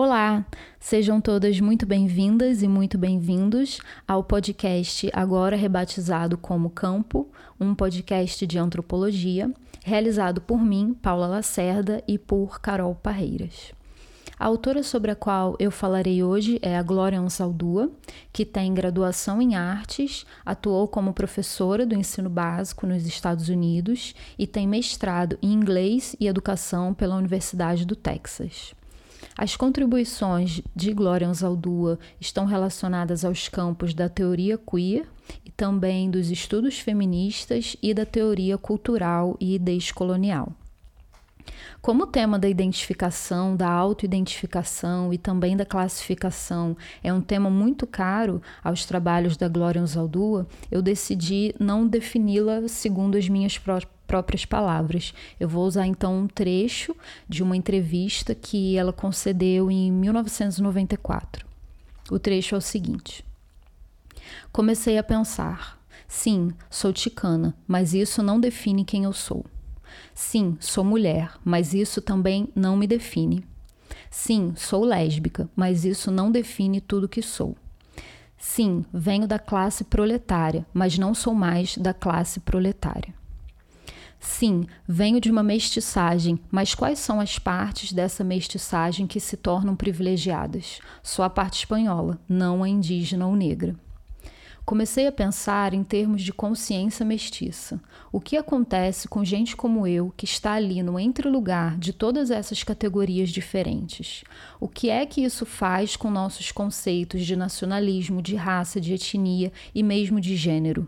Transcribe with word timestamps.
Olá, 0.00 0.46
sejam 0.78 1.20
todas 1.20 1.58
muito 1.58 1.84
bem-vindas 1.84 2.62
e 2.62 2.68
muito 2.68 2.96
bem-vindos 2.96 3.80
ao 4.06 4.22
podcast 4.22 5.10
agora 5.12 5.56
rebatizado 5.56 6.38
como 6.38 6.70
Campo, 6.70 7.28
um 7.58 7.74
podcast 7.74 8.46
de 8.46 8.60
antropologia, 8.60 9.52
realizado 9.84 10.40
por 10.40 10.62
mim, 10.62 10.94
Paula 11.02 11.26
Lacerda, 11.26 12.00
e 12.06 12.16
por 12.16 12.60
Carol 12.60 12.94
Parreiras. 12.94 13.72
A 14.38 14.46
autora 14.46 14.84
sobre 14.84 15.10
a 15.10 15.16
qual 15.16 15.56
eu 15.58 15.72
falarei 15.72 16.22
hoje 16.22 16.60
é 16.62 16.78
a 16.78 16.82
Glória 16.84 17.18
Ansaldúa, 17.18 17.90
que 18.32 18.46
tem 18.46 18.72
graduação 18.72 19.42
em 19.42 19.56
artes, 19.56 20.24
atuou 20.46 20.86
como 20.86 21.12
professora 21.12 21.84
do 21.84 21.96
ensino 21.96 22.30
básico 22.30 22.86
nos 22.86 23.04
Estados 23.04 23.48
Unidos 23.48 24.14
e 24.38 24.46
tem 24.46 24.64
mestrado 24.64 25.36
em 25.42 25.52
inglês 25.52 26.14
e 26.20 26.28
educação 26.28 26.94
pela 26.94 27.16
Universidade 27.16 27.84
do 27.84 27.96
Texas. 27.96 28.77
As 29.38 29.54
contribuições 29.54 30.60
de 30.74 30.92
Glória 30.92 31.28
Anzaldúa 31.28 32.00
estão 32.20 32.44
relacionadas 32.44 33.24
aos 33.24 33.48
campos 33.48 33.94
da 33.94 34.08
teoria 34.08 34.58
queer 34.58 35.06
e 35.44 35.50
também 35.52 36.10
dos 36.10 36.28
estudos 36.28 36.80
feministas 36.80 37.76
e 37.80 37.94
da 37.94 38.04
teoria 38.04 38.58
cultural 38.58 39.36
e 39.38 39.56
descolonial. 39.56 40.52
Como 41.80 42.02
o 42.02 42.06
tema 42.08 42.36
da 42.36 42.48
identificação, 42.48 43.54
da 43.54 43.70
autoidentificação 43.70 45.14
e 45.14 45.18
também 45.18 45.56
da 45.56 45.64
classificação 45.64 46.76
é 47.00 47.12
um 47.12 47.20
tema 47.20 47.48
muito 47.48 47.86
caro 47.86 48.42
aos 48.62 48.84
trabalhos 48.84 49.36
da 49.36 49.46
Glória 49.46 49.80
Anzaldúa, 49.80 50.48
eu 50.68 50.82
decidi 50.82 51.54
não 51.60 51.86
defini-la 51.86 52.66
segundo 52.66 53.16
as 53.16 53.28
minhas 53.28 53.56
próprias 53.56 53.97
próprias 54.08 54.44
palavras. 54.46 55.14
Eu 55.38 55.48
vou 55.48 55.64
usar 55.64 55.86
então 55.86 56.18
um 56.18 56.26
trecho 56.26 56.96
de 57.28 57.42
uma 57.42 57.56
entrevista 57.56 58.34
que 58.34 58.76
ela 58.76 58.92
concedeu 58.92 59.70
em 59.70 59.92
1994. 59.92 61.46
O 62.10 62.18
trecho 62.18 62.54
é 62.54 62.58
o 62.58 62.62
seguinte: 62.62 63.24
Comecei 64.50 64.98
a 64.98 65.02
pensar. 65.04 65.78
Sim, 66.08 66.52
sou 66.70 66.90
ticana, 66.90 67.54
mas 67.66 67.92
isso 67.92 68.22
não 68.22 68.40
define 68.40 68.82
quem 68.82 69.04
eu 69.04 69.12
sou. 69.12 69.44
Sim, 70.14 70.56
sou 70.58 70.82
mulher, 70.82 71.32
mas 71.44 71.74
isso 71.74 72.00
também 72.00 72.48
não 72.56 72.78
me 72.78 72.86
define. 72.86 73.44
Sim, 74.10 74.54
sou 74.56 74.84
lésbica, 74.84 75.50
mas 75.54 75.84
isso 75.84 76.10
não 76.10 76.32
define 76.32 76.80
tudo 76.80 77.08
que 77.08 77.20
sou. 77.20 77.54
Sim, 78.38 78.84
venho 78.92 79.26
da 79.28 79.38
classe 79.38 79.84
proletária, 79.84 80.64
mas 80.72 80.96
não 80.96 81.12
sou 81.12 81.34
mais 81.34 81.76
da 81.76 81.92
classe 81.92 82.40
proletária. 82.40 83.17
Sim, 84.20 84.66
venho 84.86 85.20
de 85.20 85.30
uma 85.30 85.42
mestiçagem, 85.42 86.40
mas 86.50 86.74
quais 86.74 86.98
são 86.98 87.20
as 87.20 87.38
partes 87.38 87.92
dessa 87.92 88.24
mestiçagem 88.24 89.06
que 89.06 89.20
se 89.20 89.36
tornam 89.36 89.76
privilegiadas? 89.76 90.80
Só 91.02 91.22
a 91.22 91.30
parte 91.30 91.60
espanhola, 91.60 92.18
não 92.28 92.64
a 92.64 92.68
indígena 92.68 93.26
ou 93.26 93.36
negra. 93.36 93.76
Comecei 94.68 95.06
a 95.06 95.12
pensar 95.12 95.72
em 95.72 95.82
termos 95.82 96.20
de 96.20 96.30
consciência 96.30 97.06
mestiça. 97.06 97.80
O 98.12 98.20
que 98.20 98.36
acontece 98.36 99.08
com 99.08 99.24
gente 99.24 99.56
como 99.56 99.86
eu, 99.86 100.12
que 100.14 100.26
está 100.26 100.52
ali 100.52 100.82
no 100.82 101.00
entrelugar 101.00 101.78
de 101.78 101.90
todas 101.90 102.30
essas 102.30 102.62
categorias 102.62 103.30
diferentes? 103.30 104.24
O 104.60 104.68
que 104.68 104.90
é 104.90 105.06
que 105.06 105.22
isso 105.22 105.46
faz 105.46 105.96
com 105.96 106.10
nossos 106.10 106.52
conceitos 106.52 107.24
de 107.24 107.34
nacionalismo, 107.34 108.20
de 108.20 108.36
raça, 108.36 108.78
de 108.78 108.92
etnia 108.92 109.50
e 109.74 109.82
mesmo 109.82 110.20
de 110.20 110.36
gênero? 110.36 110.86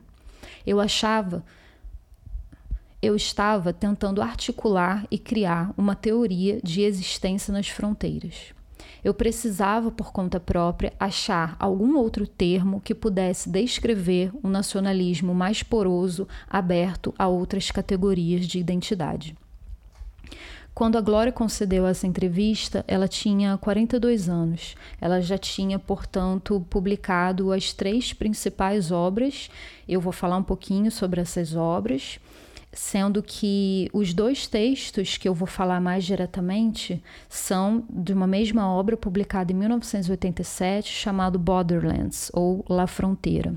Eu 0.67 0.79
achava 0.79 1.43
eu 3.03 3.17
estava 3.17 3.73
tentando 3.73 4.21
articular 4.21 5.07
e 5.11 5.19
criar 5.19 5.73
uma 5.77 5.95
teoria 5.95 6.61
de 6.63 6.83
existência 6.83 7.53
nas 7.53 7.69
fronteiras. 7.69 8.53
Eu 9.03 9.15
precisava, 9.15 9.91
por 9.91 10.13
conta 10.13 10.39
própria, 10.39 10.93
achar 11.01 11.57
algum 11.59 11.97
outro 11.97 12.27
termo 12.27 12.81
que 12.81 12.95
pudesse 12.95 13.49
descrever 13.49 14.31
um 14.45 14.49
nacionalismo 14.49 15.35
mais 15.35 15.63
poroso, 15.63 16.29
aberto 16.49 17.15
a 17.19 17.27
outras 17.27 17.71
categorias 17.71 18.47
de 18.47 18.59
identidade. 18.59 19.35
Quando 20.75 20.97
a 20.97 21.01
Glória 21.01 21.33
concedeu 21.33 21.87
essa 21.87 22.07
entrevista, 22.07 22.85
ela 22.87 23.09
tinha 23.09 23.59
42 23.59 24.29
anos. 24.29 24.77
Ela 25.01 25.21
já 25.21 25.37
tinha, 25.37 25.79
portanto, 25.79 26.65
publicado 26.71 27.53
as 27.53 27.73
três 27.73 28.13
principais 28.13 28.93
obras. 28.93 29.51
Eu 29.89 30.01
vou 30.01 30.13
falar 30.13 30.37
um 30.37 30.43
pouquinho 30.43 30.91
sobre 30.91 31.21
essas 31.21 31.57
obras 31.57 32.21
sendo 32.73 33.23
que 33.23 33.89
os 33.93 34.15
dois 34.15 34.47
textos 34.47 35.17
que 35.17 35.29
eu 35.29 35.35
vou 35.35 35.47
falar 35.47 35.81
mais 35.81 36.05
diretamente 36.05 37.03
são 37.29 37.85
de 37.91 38.13
uma 38.13 38.27
mesma 38.27 38.73
obra 38.73 38.97
publicada 38.97 39.53
em 39.53 39.57
1987 39.57 40.89
chamado 40.89 41.39
Borderlands 41.39 42.31
ou 42.33 42.65
La 42.69 42.87
Fronteira. 42.87 43.55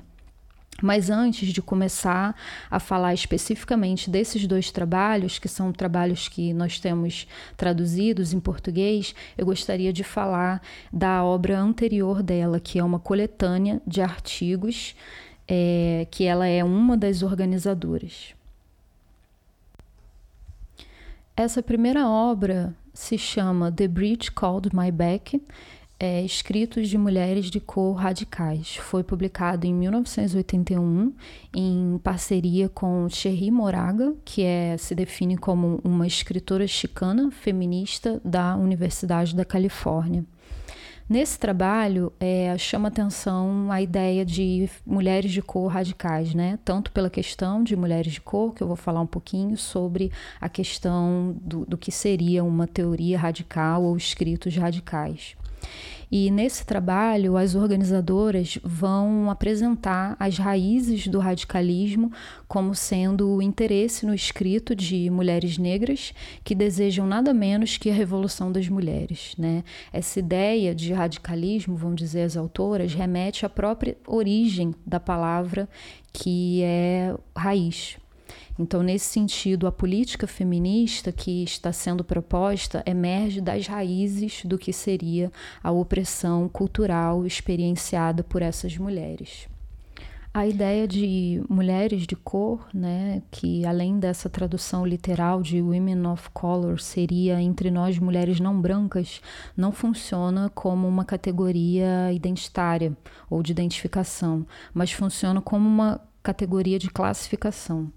Mas 0.81 1.09
antes 1.09 1.53
de 1.53 1.61
começar 1.61 2.35
a 2.69 2.79
falar 2.79 3.13
especificamente 3.13 4.09
desses 4.09 4.45
dois 4.47 4.71
trabalhos, 4.71 5.37
que 5.37 5.47
são 5.47 5.71
trabalhos 5.71 6.27
que 6.27 6.51
nós 6.51 6.79
temos 6.79 7.27
traduzidos 7.55 8.33
em 8.33 8.39
português, 8.39 9.13
eu 9.37 9.45
gostaria 9.45 9.93
de 9.93 10.03
falar 10.03 10.61
da 10.91 11.23
obra 11.23 11.59
anterior 11.59 12.23
dela, 12.23 12.59
que 12.59 12.79
é 12.79 12.83
uma 12.83 12.99
coletânea 12.99 13.81
de 13.85 14.01
artigos, 14.01 14.95
é, 15.47 16.07
que 16.09 16.25
ela 16.25 16.47
é 16.47 16.63
uma 16.63 16.97
das 16.97 17.21
organizadoras. 17.21 18.33
Essa 21.35 21.63
primeira 21.63 22.07
obra 22.07 22.75
se 22.93 23.17
chama 23.17 23.71
The 23.71 23.87
Bridge 23.87 24.31
Called 24.31 24.69
My 24.71 24.91
Back, 24.91 25.41
é, 25.99 26.21
Escritos 26.21 26.87
de 26.87 26.95
Mulheres 26.95 27.49
de 27.49 27.59
Cor 27.59 27.95
Radicais. 27.95 28.75
Foi 28.75 29.03
publicado 29.03 29.65
em 29.65 29.73
1981 29.73 31.11
em 31.55 31.99
parceria 32.03 32.69
com 32.69 33.09
Cherry 33.09 33.49
Moraga, 33.49 34.13
que 34.23 34.43
é, 34.43 34.77
se 34.77 34.93
define 34.93 35.35
como 35.35 35.81
uma 35.83 36.05
escritora 36.05 36.67
chicana 36.67 37.31
feminista 37.31 38.21
da 38.23 38.55
Universidade 38.55 39.35
da 39.35 39.43
Califórnia. 39.43 40.23
Nesse 41.09 41.37
trabalho, 41.37 42.13
é, 42.17 42.57
chama 42.57 42.87
atenção 42.87 43.69
a 43.69 43.81
ideia 43.81 44.25
de 44.25 44.69
mulheres 44.85 45.31
de 45.31 45.41
cor 45.41 45.67
radicais, 45.67 46.33
né? 46.33 46.57
Tanto 46.63 46.91
pela 46.91 47.09
questão 47.09 47.61
de 47.61 47.75
mulheres 47.75 48.13
de 48.13 48.21
cor, 48.21 48.53
que 48.53 48.63
eu 48.63 48.67
vou 48.67 48.77
falar 48.77 49.01
um 49.01 49.07
pouquinho 49.07 49.57
sobre 49.57 50.11
a 50.39 50.47
questão 50.47 51.35
do, 51.41 51.65
do 51.65 51.77
que 51.77 51.91
seria 51.91 52.43
uma 52.43 52.67
teoria 52.67 53.19
radical 53.19 53.83
ou 53.83 53.97
escritos 53.97 54.55
radicais. 54.55 55.35
E 56.15 56.29
nesse 56.29 56.63
trabalho, 56.63 57.35
as 57.35 57.55
organizadoras 57.55 58.59
vão 58.63 59.31
apresentar 59.31 60.15
as 60.19 60.37
raízes 60.37 61.07
do 61.07 61.17
radicalismo 61.17 62.11
como 62.47 62.75
sendo 62.75 63.27
o 63.29 63.41
interesse 63.41 64.05
no 64.05 64.13
escrito 64.13 64.75
de 64.75 65.09
mulheres 65.09 65.57
negras 65.57 66.13
que 66.43 66.53
desejam 66.53 67.07
nada 67.07 67.33
menos 67.33 67.77
que 67.77 67.89
a 67.89 67.93
revolução 67.93 68.51
das 68.51 68.69
mulheres. 68.69 69.33
Né? 69.39 69.63
Essa 69.91 70.19
ideia 70.19 70.75
de 70.75 70.93
radicalismo, 70.93 71.75
vão 71.75 71.95
dizer 71.95 72.21
as 72.21 72.37
autoras, 72.37 72.93
remete 72.93 73.43
à 73.43 73.49
própria 73.49 73.97
origem 74.05 74.75
da 74.85 74.99
palavra 74.99 75.67
que 76.13 76.61
é 76.61 77.15
raiz, 77.35 77.97
então, 78.57 78.83
nesse 78.83 79.05
sentido, 79.05 79.65
a 79.65 79.71
política 79.71 80.27
feminista 80.27 81.11
que 81.11 81.43
está 81.43 81.71
sendo 81.71 82.03
proposta 82.03 82.83
emerge 82.85 83.41
das 83.41 83.65
raízes 83.65 84.43
do 84.45 84.57
que 84.57 84.71
seria 84.71 85.31
a 85.63 85.71
opressão 85.71 86.47
cultural 86.47 87.25
experienciada 87.25 88.23
por 88.23 88.41
essas 88.41 88.77
mulheres. 88.77 89.47
A 90.35 90.47
ideia 90.47 90.87
de 90.87 91.43
mulheres 91.47 92.07
de 92.07 92.15
cor, 92.15 92.67
né, 92.73 93.21
que 93.29 93.63
além 93.67 93.99
dessa 93.99 94.27
tradução 94.27 94.83
literal 94.83 95.43
de 95.43 95.61
women 95.61 96.07
of 96.07 96.27
color 96.31 96.79
seria 96.79 97.39
entre 97.39 97.69
nós 97.69 97.99
mulheres 97.99 98.39
não 98.39 98.59
brancas, 98.59 99.21
não 99.55 99.71
funciona 99.71 100.49
como 100.49 100.87
uma 100.87 101.05
categoria 101.05 102.11
identitária 102.11 102.97
ou 103.29 103.43
de 103.43 103.51
identificação, 103.51 104.43
mas 104.73 104.91
funciona 104.91 105.39
como 105.39 105.69
uma 105.69 106.01
categoria 106.23 106.79
de 106.79 106.89
classificação. 106.89 107.91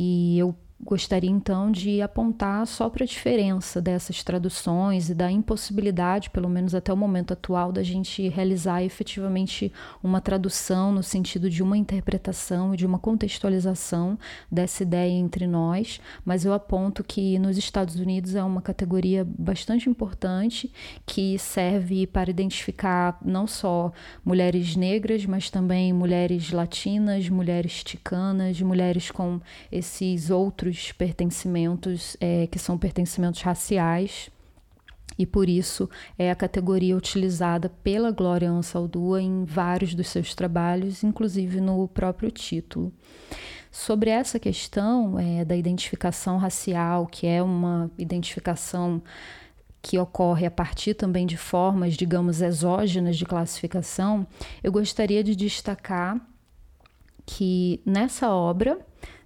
E 0.00 0.38
eu 0.38 0.54
Gostaria 0.80 1.28
então 1.28 1.72
de 1.72 2.00
apontar 2.00 2.64
só 2.64 2.88
para 2.88 3.02
a 3.02 3.06
diferença 3.06 3.82
dessas 3.82 4.22
traduções 4.22 5.10
e 5.10 5.14
da 5.14 5.28
impossibilidade, 5.28 6.30
pelo 6.30 6.48
menos 6.48 6.72
até 6.72 6.92
o 6.92 6.96
momento 6.96 7.32
atual, 7.32 7.72
da 7.72 7.82
gente 7.82 8.28
realizar 8.28 8.84
efetivamente 8.84 9.72
uma 10.04 10.20
tradução 10.20 10.92
no 10.92 11.02
sentido 11.02 11.50
de 11.50 11.64
uma 11.64 11.76
interpretação 11.76 12.72
e 12.72 12.76
de 12.76 12.86
uma 12.86 12.98
contextualização 12.98 14.16
dessa 14.50 14.84
ideia 14.84 15.10
entre 15.10 15.48
nós, 15.48 16.00
mas 16.24 16.44
eu 16.44 16.52
aponto 16.52 17.02
que 17.02 17.40
nos 17.40 17.58
Estados 17.58 17.96
Unidos 17.96 18.36
é 18.36 18.44
uma 18.44 18.62
categoria 18.62 19.26
bastante 19.36 19.90
importante 19.90 20.72
que 21.04 21.36
serve 21.40 22.06
para 22.06 22.30
identificar 22.30 23.18
não 23.24 23.48
só 23.48 23.90
mulheres 24.24 24.76
negras, 24.76 25.26
mas 25.26 25.50
também 25.50 25.92
mulheres 25.92 26.52
latinas, 26.52 27.28
mulheres 27.28 27.82
ticanas, 27.82 28.60
mulheres 28.60 29.10
com 29.10 29.40
esses 29.72 30.30
outros 30.30 30.67
outros 30.68 30.92
pertencimentos 30.92 32.16
é, 32.20 32.46
que 32.46 32.58
são 32.58 32.76
pertencimentos 32.76 33.40
raciais 33.40 34.30
e 35.18 35.26
por 35.26 35.48
isso 35.48 35.88
é 36.18 36.30
a 36.30 36.36
categoria 36.36 36.96
utilizada 36.96 37.68
pela 37.82 38.12
Glória 38.12 38.48
Ansaldúa 38.48 39.20
em 39.20 39.44
vários 39.44 39.94
dos 39.94 40.08
seus 40.08 40.34
trabalhos, 40.34 41.02
inclusive 41.02 41.60
no 41.60 41.88
próprio 41.88 42.30
título. 42.30 42.92
Sobre 43.70 44.10
essa 44.10 44.38
questão 44.38 45.18
é, 45.18 45.44
da 45.44 45.56
identificação 45.56 46.36
racial, 46.36 47.06
que 47.06 47.26
é 47.26 47.42
uma 47.42 47.90
identificação 47.98 49.02
que 49.80 49.98
ocorre 49.98 50.46
a 50.46 50.50
partir 50.50 50.94
também 50.94 51.26
de 51.26 51.36
formas, 51.36 51.94
digamos, 51.94 52.40
exógenas 52.40 53.16
de 53.16 53.24
classificação, 53.24 54.26
eu 54.62 54.70
gostaria 54.70 55.22
de 55.22 55.34
destacar 55.34 56.20
que 57.28 57.82
nessa 57.84 58.30
obra, 58.30 58.78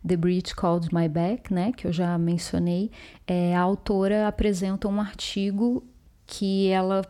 The 0.05 0.17
Bridge 0.17 0.57
Called 0.57 0.93
My 0.93 1.09
Back, 1.09 1.55
né, 1.55 1.71
que 1.71 1.87
eu 1.87 1.93
já 1.93 2.19
mencionei, 2.19 2.91
é, 3.25 3.55
a 3.55 3.61
autora 3.61 4.27
apresenta 4.27 4.89
um 4.89 5.01
artigo 5.01 5.87
que 6.27 6.67
ela 6.67 7.03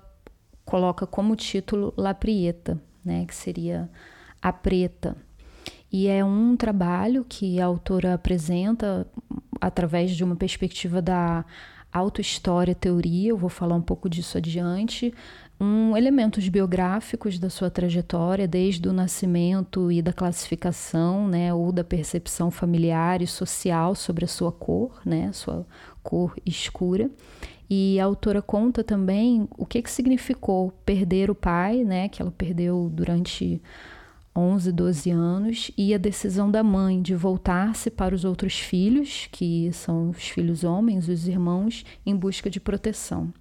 coloca 0.67 1.07
como 1.07 1.35
título 1.35 1.95
La 1.97 2.13
Prieta, 2.13 2.79
né, 3.03 3.25
que 3.25 3.35
seria 3.35 3.91
a 4.43 4.53
preta. 4.53 5.17
E 5.91 6.09
é 6.09 6.23
um 6.23 6.55
trabalho 6.59 7.25
que 7.27 7.59
a 7.59 7.65
autora 7.65 8.13
apresenta 8.13 9.07
através 9.59 10.15
de 10.15 10.23
uma 10.23 10.37
perspectiva 10.37 11.01
da 11.01 11.43
autohistória, 11.93 12.75
teoria, 12.75 13.31
eu 13.31 13.37
vou 13.37 13.51
falar 13.51 13.75
um 13.75 13.83
pouco 13.83 14.09
disso 14.09 14.39
adiante, 14.39 15.13
um, 15.61 15.97
elementos 15.97 16.49
biográficos 16.49 17.39
da 17.39 17.49
sua 17.49 17.71
trajetória, 17.71 18.49
desde 18.49 18.89
o 18.89 18.93
nascimento 18.93 19.93
e 19.93 20.03
da 20.03 20.13
classificação, 20.13 21.29
né, 21.29 21.55
ou 21.55 21.71
da 21.71 21.85
percepção 21.85 22.51
familiar 22.51 23.23
e 23.23 23.27
social 23.27 23.95
sobre 23.95 24.25
a 24.25 24.29
sua 24.29 24.51
cor, 24.51 25.01
né, 25.05 25.31
sua 25.33 25.65
cor 26.03 26.35
escura. 26.45 27.11
E 27.71 27.99
a 28.01 28.05
autora 28.05 28.43
conta 28.43 28.83
também 28.83 29.49
o 29.57 29.65
que, 29.65 29.81
que 29.81 29.91
significou 29.91 30.73
perder 30.85 31.31
o 31.31 31.35
pai, 31.35 31.85
né, 31.85 32.09
que 32.09 32.21
ela 32.21 32.33
perdeu 32.33 32.91
durante 32.93 33.63
11, 34.35 34.73
12 34.73 35.11
anos, 35.11 35.71
e 35.77 35.93
a 35.95 35.99
decisão 35.99 36.51
da 36.51 36.63
mãe 36.63 37.03
de 37.03 37.15
voltar-se 37.15 37.91
para 37.91 38.15
os 38.15 38.25
outros 38.25 38.59
filhos, 38.59 39.29
que 39.31 39.71
são 39.73 40.11
os 40.11 40.29
filhos 40.29 40.65
homens, 40.65 41.07
os 41.09 41.29
irmãos, 41.29 41.85
em 42.05 42.17
busca 42.17 42.49
de 42.49 42.59
proteção. 42.59 43.33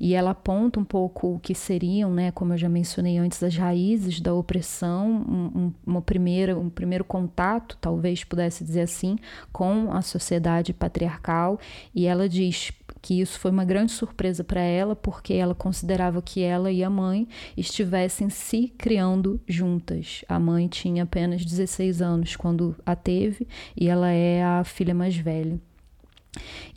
E 0.00 0.14
ela 0.14 0.30
aponta 0.30 0.80
um 0.80 0.84
pouco 0.84 1.34
o 1.34 1.38
que 1.38 1.54
seriam, 1.54 2.12
né, 2.12 2.32
como 2.32 2.52
eu 2.52 2.58
já 2.58 2.68
mencionei 2.68 3.18
antes, 3.18 3.40
as 3.40 3.56
raízes 3.56 4.20
da 4.20 4.34
opressão, 4.34 5.08
um, 5.08 5.72
uma 5.86 6.02
primeira, 6.02 6.58
um 6.58 6.68
primeiro 6.68 7.04
contato, 7.04 7.78
talvez 7.80 8.24
pudesse 8.24 8.64
dizer 8.64 8.80
assim, 8.80 9.16
com 9.52 9.92
a 9.92 10.02
sociedade 10.02 10.72
patriarcal. 10.72 11.60
E 11.94 12.06
ela 12.06 12.28
diz 12.28 12.72
que 13.02 13.20
isso 13.20 13.38
foi 13.40 13.50
uma 13.50 13.64
grande 13.64 13.90
surpresa 13.90 14.44
para 14.44 14.60
ela, 14.60 14.94
porque 14.94 15.34
ela 15.34 15.54
considerava 15.54 16.22
que 16.22 16.40
ela 16.40 16.70
e 16.70 16.84
a 16.84 16.88
mãe 16.88 17.28
estivessem 17.56 18.30
se 18.30 18.68
criando 18.78 19.40
juntas. 19.46 20.24
A 20.28 20.38
mãe 20.38 20.68
tinha 20.68 21.02
apenas 21.02 21.44
16 21.44 22.00
anos 22.00 22.36
quando 22.36 22.76
a 22.86 22.94
teve 22.94 23.48
e 23.76 23.88
ela 23.88 24.08
é 24.08 24.44
a 24.44 24.62
filha 24.62 24.94
mais 24.94 25.16
velha. 25.16 25.60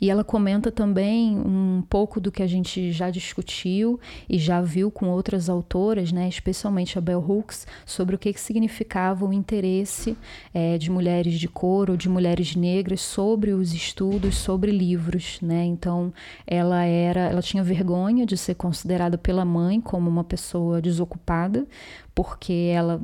E 0.00 0.10
ela 0.10 0.22
comenta 0.22 0.70
também 0.70 1.38
um 1.38 1.82
pouco 1.88 2.20
do 2.20 2.30
que 2.30 2.42
a 2.42 2.46
gente 2.46 2.92
já 2.92 3.10
discutiu 3.10 3.98
e 4.28 4.38
já 4.38 4.60
viu 4.60 4.90
com 4.90 5.08
outras 5.08 5.48
autoras, 5.48 6.12
né, 6.12 6.28
especialmente 6.28 6.98
a 6.98 7.00
Bell 7.00 7.24
Hooks, 7.26 7.66
sobre 7.86 8.14
o 8.14 8.18
que, 8.18 8.32
que 8.32 8.40
significava 8.40 9.24
o 9.24 9.32
interesse 9.32 10.16
é, 10.52 10.76
de 10.76 10.90
mulheres 10.90 11.40
de 11.40 11.48
cor 11.48 11.90
ou 11.90 11.96
de 11.96 12.08
mulheres 12.08 12.54
negras 12.54 13.00
sobre 13.00 13.52
os 13.52 13.72
estudos 13.72 14.36
sobre 14.36 14.70
livros. 14.70 15.40
Né? 15.40 15.64
Então, 15.64 16.12
ela 16.46 16.84
era, 16.84 17.20
ela 17.20 17.42
tinha 17.42 17.62
vergonha 17.62 18.26
de 18.26 18.36
ser 18.36 18.54
considerada 18.54 19.16
pela 19.16 19.44
mãe 19.44 19.80
como 19.80 20.10
uma 20.10 20.24
pessoa 20.24 20.82
desocupada, 20.82 21.66
porque 22.14 22.70
ela 22.72 23.00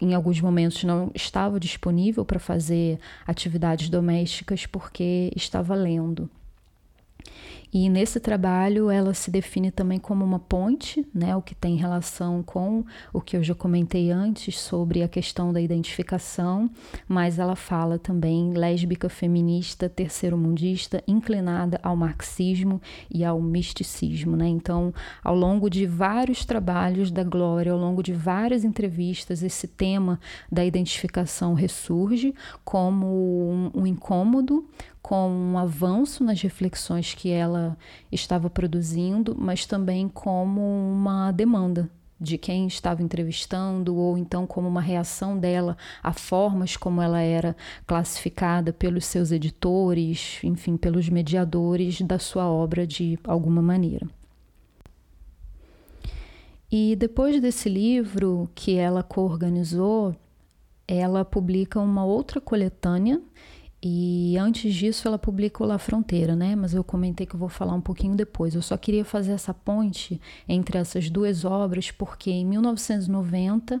em 0.00 0.14
alguns 0.14 0.40
momentos 0.40 0.84
não 0.84 1.10
estava 1.14 1.58
disponível 1.58 2.24
para 2.24 2.38
fazer 2.38 2.98
atividades 3.26 3.88
domésticas 3.88 4.66
porque 4.66 5.32
estava 5.34 5.74
lendo. 5.74 6.30
E 7.72 7.88
nesse 7.90 8.18
trabalho 8.18 8.90
ela 8.90 9.12
se 9.12 9.30
define 9.30 9.70
também 9.70 9.98
como 9.98 10.24
uma 10.24 10.38
ponte, 10.38 11.06
né, 11.14 11.36
o 11.36 11.42
que 11.42 11.54
tem 11.54 11.76
relação 11.76 12.42
com 12.42 12.84
o 13.12 13.20
que 13.20 13.36
eu 13.36 13.42
já 13.42 13.54
comentei 13.54 14.10
antes 14.10 14.58
sobre 14.58 15.02
a 15.02 15.08
questão 15.08 15.52
da 15.52 15.60
identificação, 15.60 16.70
mas 17.06 17.38
ela 17.38 17.54
fala 17.54 17.98
também 17.98 18.52
lésbica, 18.52 19.08
feminista, 19.08 19.88
terceiro-mundista, 19.88 21.02
inclinada 21.06 21.78
ao 21.82 21.94
marxismo 21.94 22.80
e 23.10 23.24
ao 23.24 23.40
misticismo, 23.40 24.36
né? 24.36 24.48
Então, 24.48 24.92
ao 25.22 25.34
longo 25.34 25.68
de 25.68 25.86
vários 25.86 26.44
trabalhos 26.44 27.10
da 27.10 27.22
Glória, 27.22 27.72
ao 27.72 27.78
longo 27.78 28.02
de 28.02 28.12
várias 28.12 28.64
entrevistas, 28.64 29.42
esse 29.42 29.66
tema 29.68 30.18
da 30.50 30.64
identificação 30.64 31.52
ressurge 31.52 32.34
como 32.64 33.06
um, 33.06 33.82
um 33.82 33.86
incômodo, 33.86 34.66
com 35.00 35.30
um 35.30 35.56
avanço 35.56 36.22
nas 36.22 36.42
reflexões 36.42 37.14
que 37.14 37.30
ela 37.30 37.57
estava 38.10 38.48
produzindo, 38.48 39.36
mas 39.38 39.66
também 39.66 40.08
como 40.08 40.60
uma 40.60 41.30
demanda 41.32 41.90
de 42.20 42.36
quem 42.36 42.66
estava 42.66 43.02
entrevistando, 43.02 43.94
ou 43.94 44.18
então 44.18 44.46
como 44.46 44.66
uma 44.66 44.80
reação 44.80 45.38
dela 45.38 45.76
a 46.02 46.12
formas 46.12 46.76
como 46.76 47.00
ela 47.00 47.20
era 47.20 47.56
classificada 47.86 48.72
pelos 48.72 49.04
seus 49.04 49.30
editores, 49.30 50.40
enfim, 50.42 50.76
pelos 50.76 51.08
mediadores 51.08 52.00
da 52.02 52.18
sua 52.18 52.50
obra 52.50 52.86
de 52.86 53.18
alguma 53.24 53.62
maneira. 53.62 54.06
E 56.70 56.96
depois 56.96 57.40
desse 57.40 57.68
livro 57.68 58.50
que 58.54 58.76
ela 58.76 59.02
coorganizou, 59.02 60.14
ela 60.86 61.24
publica 61.24 61.80
uma 61.80 62.04
outra 62.04 62.40
coletânea 62.40 63.22
e 63.80 64.36
antes 64.36 64.74
disso 64.74 65.06
ela 65.06 65.18
publicou 65.18 65.64
La 65.64 65.78
Fronteira, 65.78 66.34
né? 66.34 66.56
Mas 66.56 66.74
eu 66.74 66.82
comentei 66.82 67.24
que 67.24 67.34
eu 67.34 67.38
vou 67.38 67.48
falar 67.48 67.74
um 67.74 67.80
pouquinho 67.80 68.16
depois. 68.16 68.54
Eu 68.54 68.62
só 68.62 68.76
queria 68.76 69.04
fazer 69.04 69.32
essa 69.32 69.54
ponte 69.54 70.20
entre 70.48 70.78
essas 70.78 71.08
duas 71.08 71.44
obras 71.44 71.92
porque 71.92 72.30
em 72.30 72.44
1990 72.44 73.80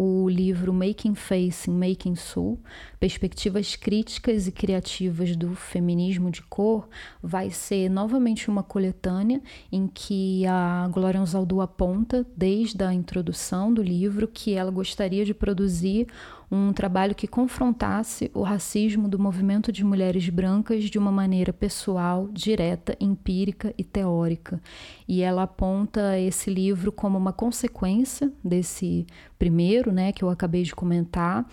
o 0.00 0.28
livro 0.28 0.72
Making 0.72 1.16
Face 1.16 1.68
in 1.68 1.74
Making 1.74 2.14
Soul, 2.14 2.60
Perspectivas 3.00 3.74
Críticas 3.74 4.46
e 4.46 4.52
Criativas 4.52 5.34
do 5.34 5.56
Feminismo 5.56 6.30
de 6.30 6.40
Cor, 6.42 6.88
vai 7.20 7.50
ser 7.50 7.88
novamente 7.88 8.48
uma 8.48 8.62
coletânea 8.62 9.42
em 9.72 9.88
que 9.88 10.46
a 10.46 10.88
Glória 10.92 11.18
Anzaldu 11.18 11.60
aponta, 11.60 12.24
desde 12.36 12.84
a 12.84 12.94
introdução 12.94 13.74
do 13.74 13.82
livro, 13.82 14.28
que 14.28 14.54
ela 14.54 14.70
gostaria 14.70 15.24
de 15.24 15.34
produzir 15.34 16.06
um 16.50 16.72
trabalho 16.72 17.14
que 17.14 17.26
confrontasse 17.26 18.30
o 18.32 18.42
racismo 18.42 19.08
do 19.08 19.18
movimento 19.18 19.70
de 19.70 19.84
mulheres 19.84 20.28
brancas 20.28 20.84
de 20.84 20.98
uma 20.98 21.12
maneira 21.12 21.52
pessoal, 21.52 22.28
direta, 22.32 22.96
empírica 22.98 23.74
e 23.76 23.84
teórica. 23.84 24.60
E 25.06 25.22
ela 25.22 25.42
aponta 25.42 26.18
esse 26.18 26.50
livro 26.50 26.90
como 26.90 27.18
uma 27.18 27.32
consequência 27.32 28.32
desse 28.42 29.06
primeiro, 29.38 29.92
né, 29.92 30.10
que 30.10 30.24
eu 30.24 30.30
acabei 30.30 30.62
de 30.62 30.74
comentar, 30.74 31.46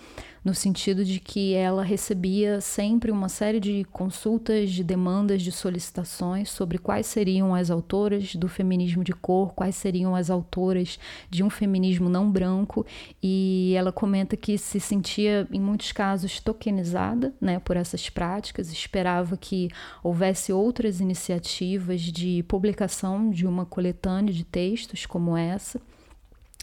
no 0.46 0.54
sentido 0.54 1.04
de 1.04 1.18
que 1.18 1.54
ela 1.54 1.82
recebia 1.82 2.60
sempre 2.60 3.10
uma 3.10 3.28
série 3.28 3.58
de 3.58 3.84
consultas, 3.90 4.70
de 4.70 4.84
demandas, 4.84 5.42
de 5.42 5.50
solicitações 5.50 6.50
sobre 6.50 6.78
quais 6.78 7.06
seriam 7.06 7.52
as 7.52 7.68
autoras 7.68 8.36
do 8.36 8.46
feminismo 8.46 9.02
de 9.02 9.12
cor, 9.12 9.52
quais 9.54 9.74
seriam 9.74 10.14
as 10.14 10.30
autoras 10.30 11.00
de 11.28 11.42
um 11.42 11.50
feminismo 11.50 12.08
não 12.08 12.30
branco, 12.30 12.86
e 13.20 13.74
ela 13.76 13.90
comenta 13.90 14.36
que 14.36 14.56
se 14.56 14.78
sentia 14.78 15.48
em 15.50 15.58
muitos 15.58 15.90
casos 15.90 16.38
tokenizada, 16.38 17.34
né, 17.40 17.58
por 17.58 17.76
essas 17.76 18.08
práticas, 18.08 18.70
esperava 18.70 19.36
que 19.36 19.68
houvesse 20.00 20.52
outras 20.52 21.00
iniciativas 21.00 22.00
de 22.02 22.44
publicação 22.44 23.30
de 23.30 23.48
uma 23.48 23.66
coletânea 23.66 24.32
de 24.32 24.44
textos 24.44 25.06
como 25.06 25.36
essa 25.36 25.80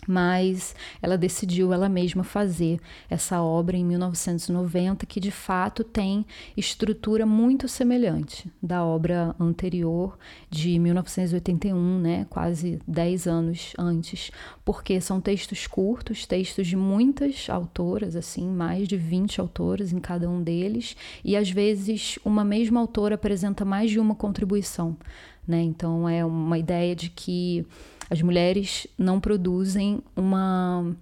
mas 0.08 0.76
ela 1.02 1.18
decidiu 1.18 1.74
ela 1.74 1.90
mesma 1.90 2.24
fazer 2.24 2.80
essa 3.10 3.42
obra 3.42 3.78
em 3.78 3.86
1990, 3.86 5.06
que 5.06 5.20
de 5.20 5.32
fato 5.32 5.84
tem 5.84 6.26
estrutura 6.56 7.26
muito 7.26 7.68
semelhante 7.68 8.52
da 8.62 8.84
obra 8.84 9.36
anterior 9.40 10.18
de 10.50 10.78
1981, 10.80 12.00
né, 12.00 12.26
quase 12.30 12.80
10 12.88 13.28
anos 13.28 13.74
antes, 13.78 14.32
porque 14.64 15.00
são 15.02 15.20
textos 15.20 15.68
curtos, 15.68 16.26
textos 16.26 16.68
de 16.68 16.76
muitas 16.76 17.50
autoras, 17.50 18.16
assim, 18.16 18.48
mais 18.48 18.88
de 18.88 18.98
20 18.98 19.40
autoras 19.40 19.92
em 19.92 20.00
cada 20.00 20.30
um 20.30 20.42
deles, 20.42 20.96
e 21.24 21.36
às 21.36 21.50
vezes 21.50 22.20
uma 22.24 22.44
mesma 22.44 22.80
autora 22.80 23.16
apresenta 23.16 23.66
mais 23.66 23.92
de 23.92 24.00
uma 24.00 24.16
contribuição, 24.16 24.96
né? 25.48 25.62
Então 25.62 26.08
é 26.08 26.24
uma 26.24 26.58
ideia 26.58 26.96
de 26.96 27.10
que 27.10 27.66
as 28.10 28.22
mulheres 28.22 28.88
não 28.98 29.20
produzem 29.20 30.02
uma 30.16 30.96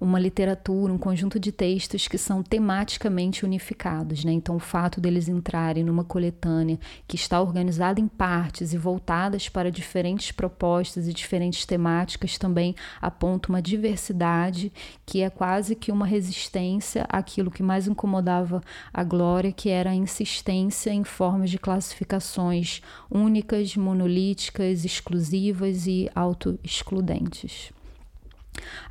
uma 0.00 0.18
literatura, 0.18 0.92
um 0.92 0.98
conjunto 0.98 1.40
de 1.40 1.50
textos 1.50 2.06
que 2.06 2.16
são 2.16 2.42
tematicamente 2.42 3.44
unificados, 3.44 4.24
né? 4.24 4.32
Então, 4.32 4.56
o 4.56 4.60
fato 4.60 5.00
deles 5.00 5.28
entrarem 5.28 5.82
numa 5.82 6.04
coletânea 6.04 6.78
que 7.06 7.16
está 7.16 7.40
organizada 7.40 8.00
em 8.00 8.06
partes 8.06 8.72
e 8.72 8.78
voltadas 8.78 9.48
para 9.48 9.72
diferentes 9.72 10.30
propostas 10.30 11.08
e 11.08 11.12
diferentes 11.12 11.66
temáticas 11.66 12.38
também 12.38 12.76
aponta 13.00 13.48
uma 13.48 13.60
diversidade 13.60 14.72
que 15.04 15.20
é 15.22 15.30
quase 15.30 15.74
que 15.74 15.90
uma 15.90 16.06
resistência 16.06 17.04
àquilo 17.08 17.50
que 17.50 17.62
mais 17.62 17.88
incomodava 17.88 18.62
a 18.94 19.02
Glória, 19.02 19.52
que 19.52 19.68
era 19.68 19.90
a 19.90 19.94
insistência 19.94 20.90
em 20.90 21.02
formas 21.02 21.50
de 21.50 21.58
classificações 21.58 22.82
únicas, 23.10 23.74
monolíticas, 23.74 24.84
exclusivas 24.84 25.86
e 25.86 26.08
auto-excludentes. 26.14 27.72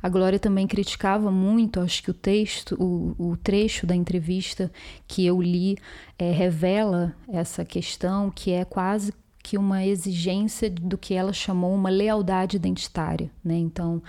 A 0.02 0.08
Glória 0.08 0.38
também 0.38 0.66
criticava 0.66 1.30
muito, 1.30 1.80
acho 1.80 2.02
que 2.02 2.10
o 2.10 2.14
texto, 2.14 2.76
o, 2.78 3.30
o 3.30 3.36
trecho 3.36 3.86
da 3.86 3.94
entrevista 3.94 4.70
que 5.06 5.24
eu 5.24 5.40
li 5.40 5.76
é, 6.18 6.30
revela 6.30 7.14
essa 7.28 7.64
questão, 7.64 8.30
que 8.30 8.52
é 8.52 8.64
quase 8.64 9.12
que 9.42 9.56
uma 9.56 9.84
exigência 9.84 10.68
do 10.68 10.98
que 10.98 11.14
ela 11.14 11.32
chamou 11.32 11.74
uma 11.74 11.88
lealdade 11.88 12.56
identitária, 12.56 13.30
né? 13.42 13.56
Então, 13.56 14.02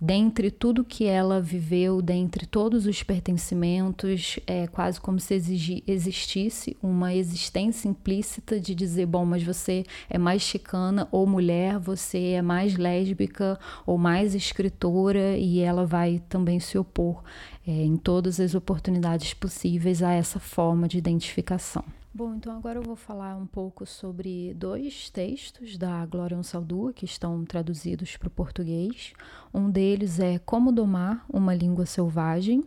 dentre 0.00 0.50
tudo 0.50 0.82
que 0.82 1.04
ela 1.04 1.40
viveu, 1.40 2.00
dentre 2.00 2.46
todos 2.46 2.86
os 2.86 3.02
pertencimentos, 3.02 4.38
é 4.46 4.66
quase 4.66 5.00
como 5.00 5.20
se 5.20 5.34
exigi, 5.34 5.84
existisse 5.86 6.76
uma 6.82 7.14
existência 7.14 7.88
implícita 7.88 8.58
de 8.58 8.74
dizer, 8.74 9.04
bom, 9.06 9.26
mas 9.26 9.42
você 9.42 9.84
é 10.08 10.16
mais 10.16 10.40
chicana 10.40 11.06
ou 11.12 11.26
mulher, 11.26 11.78
você 11.78 12.30
é 12.30 12.42
mais 12.42 12.76
lésbica 12.76 13.58
ou 13.84 13.98
mais 13.98 14.34
escritora 14.34 15.36
e 15.36 15.60
ela 15.60 15.84
vai 15.84 16.22
também 16.28 16.58
se 16.58 16.78
opor 16.78 17.22
é, 17.66 17.70
em 17.70 17.96
todas 17.96 18.40
as 18.40 18.54
oportunidades 18.54 19.34
possíveis 19.34 20.02
a 20.02 20.12
essa 20.12 20.40
forma 20.40 20.88
de 20.88 20.96
identificação. 20.96 21.84
Bom, 22.12 22.34
então 22.34 22.56
agora 22.56 22.76
eu 22.76 22.82
vou 22.82 22.96
falar 22.96 23.36
um 23.36 23.46
pouco 23.46 23.86
sobre 23.86 24.52
dois 24.54 25.08
textos 25.10 25.78
da 25.78 26.04
Glória 26.06 26.36
Ansaldúa 26.36 26.92
que 26.92 27.04
estão 27.04 27.44
traduzidos 27.44 28.16
para 28.16 28.26
o 28.26 28.30
português. 28.30 29.12
Um 29.52 29.70
deles 29.70 30.20
é 30.20 30.38
Como 30.38 30.70
Domar 30.70 31.24
uma 31.28 31.54
Língua 31.54 31.84
Selvagem 31.84 32.62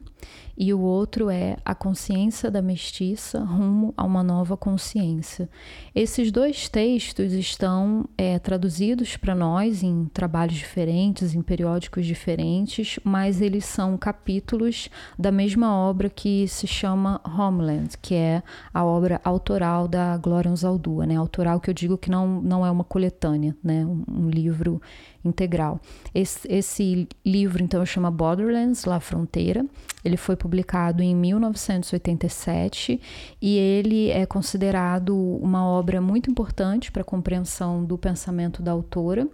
e 0.58 0.74
o 0.74 0.80
outro 0.80 1.30
é 1.30 1.58
A 1.66 1.74
Consciência 1.74 2.52
da 2.52 2.62
Mestiça 2.62 3.44
Rumo 3.44 3.94
a 3.98 4.04
uma 4.04 4.22
Nova 4.22 4.56
Consciência. 4.56 5.50
Esses 5.96 6.32
dois 6.32 6.70
textos 6.70 7.34
estão 7.34 8.08
é, 8.18 8.38
traduzidos 8.38 9.18
para 9.18 9.34
nós 9.34 9.82
em 9.82 10.06
trabalhos 10.14 10.56
diferentes, 10.56 11.34
em 11.34 11.42
periódicos 11.42 12.06
diferentes, 12.06 13.00
mas 13.04 13.42
eles 13.42 13.66
são 13.66 13.98
capítulos 13.98 14.90
da 15.18 15.32
mesma 15.32 15.76
obra 15.76 16.10
que 16.10 16.48
se 16.48 16.68
chama 16.68 17.20
Homeland, 17.26 17.98
que 18.02 18.14
é 18.14 18.44
a 18.74 18.84
obra 18.86 19.20
autoral 19.24 19.88
da 19.88 20.16
Glória 20.18 20.52
Anzaldúa, 20.52 21.06
né? 21.06 21.16
Autoral 21.16 21.60
que 21.60 21.70
eu 21.70 21.74
digo 21.74 21.98
que 21.98 22.12
não, 22.12 22.42
não 22.42 22.66
é 22.66 22.70
uma 22.70 22.84
coletânea, 22.84 23.56
né? 23.64 23.86
Um, 23.86 24.04
um 24.08 24.30
livro 24.30 24.82
integral. 25.24 25.80
Esse, 26.14 26.48
esse, 26.52 27.08
livro, 27.26 27.64
então, 27.64 27.86
chama 27.86 28.12
Borderlands, 28.12 28.86
La 28.86 29.00
Fronteira. 29.00 29.66
Ele 30.04 30.18
foi 30.18 30.36
publicado 30.36 31.02
em 31.02 31.16
1987 31.16 33.00
e 33.42 33.58
ele 33.58 34.10
é 34.10 34.26
considerado 34.26 35.16
uma 35.16 35.66
obra 35.66 36.02
muito 36.02 36.30
importante 36.30 36.92
para 36.92 37.02
a 37.02 37.06
compreensão 37.06 37.84
do 37.84 37.98
pensamento 37.98 38.62
da 38.62 38.72
autora. 38.72 39.28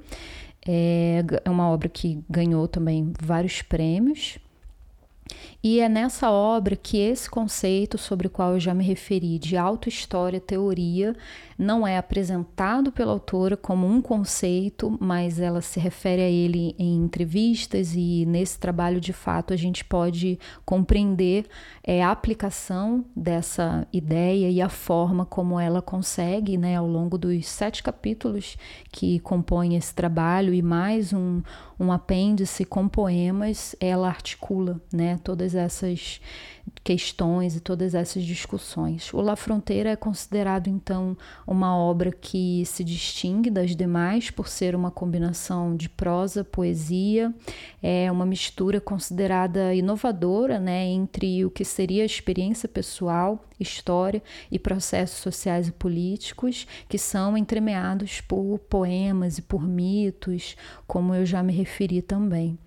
É, 0.67 1.23
é 1.43 1.49
uma 1.49 1.69
obra 1.69 1.89
que 1.89 2.23
ganhou 2.29 2.67
também 2.67 3.11
vários 3.21 3.61
prêmios. 3.61 4.37
E 5.61 5.79
é 5.79 5.89
nessa 5.89 6.31
obra 6.31 6.75
que 6.75 6.97
esse 6.97 7.29
conceito 7.29 7.97
sobre 7.97 8.27
o 8.27 8.29
qual 8.29 8.53
eu 8.53 8.59
já 8.59 8.73
me 8.73 8.83
referi, 8.83 9.37
de 9.37 9.57
autohistória, 9.57 10.39
teoria, 10.39 11.15
não 11.57 11.85
é 11.85 11.97
apresentado 11.97 12.93
pela 12.93 13.11
autora 13.11 13.57
como 13.57 13.85
um 13.85 14.01
conceito, 14.01 14.97
mas 15.01 15.37
ela 15.37 15.61
se 15.61 15.77
refere 15.77 16.21
a 16.21 16.29
ele 16.29 16.73
em 16.79 16.95
entrevistas 17.03 17.93
e 17.93 18.25
nesse 18.25 18.57
trabalho 18.57 19.01
de 19.01 19.11
fato 19.11 19.53
a 19.53 19.57
gente 19.57 19.83
pode 19.83 20.39
compreender 20.63 21.45
é, 21.83 22.01
a 22.01 22.11
aplicação 22.11 23.03
dessa 23.13 23.85
ideia 23.91 24.49
e 24.49 24.61
a 24.61 24.69
forma 24.69 25.25
como 25.25 25.59
ela 25.59 25.81
consegue, 25.81 26.57
né, 26.57 26.77
ao 26.77 26.87
longo 26.87 27.17
dos 27.17 27.45
sete 27.45 27.83
capítulos 27.83 28.57
que 28.89 29.19
compõem 29.19 29.75
esse 29.75 29.93
trabalho 29.93 30.53
e 30.53 30.61
mais 30.61 31.11
um, 31.11 31.41
um 31.79 31.91
apêndice 31.91 32.65
com 32.65 32.87
poemas, 32.87 33.75
ela 33.79 34.09
articula 34.09 34.81
né, 34.91 35.19
todas 35.23 35.55
essas 35.55 36.19
questões 36.83 37.55
e 37.55 37.59
todas 37.59 37.93
essas 37.95 38.23
discussões. 38.23 39.13
O 39.13 39.21
La 39.21 39.35
Fronteira 39.35 39.89
é 39.89 39.95
considerado 39.95 40.67
então 40.67 41.17
uma 41.45 41.75
obra 41.75 42.11
que 42.11 42.63
se 42.65 42.83
distingue 42.83 43.49
das 43.49 43.75
demais 43.75 44.29
por 44.29 44.47
ser 44.47 44.75
uma 44.75 44.91
combinação 44.91 45.75
de 45.75 45.89
prosa, 45.89 46.43
poesia, 46.43 47.33
é 47.81 48.11
uma 48.11 48.25
mistura 48.25 48.81
considerada 48.81 49.73
inovadora, 49.73 50.59
né, 50.59 50.85
entre 50.85 51.45
o 51.45 51.51
que 51.51 51.63
seria 51.63 52.03
a 52.03 52.05
experiência 52.05 52.67
pessoal, 52.67 53.43
história 53.59 54.21
e 54.51 54.57
processos 54.57 55.19
sociais 55.19 55.67
e 55.67 55.71
políticos 55.71 56.67
que 56.87 56.97
são 56.97 57.37
entremeados 57.37 58.21
por 58.21 58.59
poemas 58.69 59.37
e 59.37 59.41
por 59.41 59.67
mitos, 59.67 60.55
como 60.87 61.13
eu 61.13 61.25
já 61.25 61.43
me 61.43 61.53
referi 61.53 62.01
também. 62.01 62.57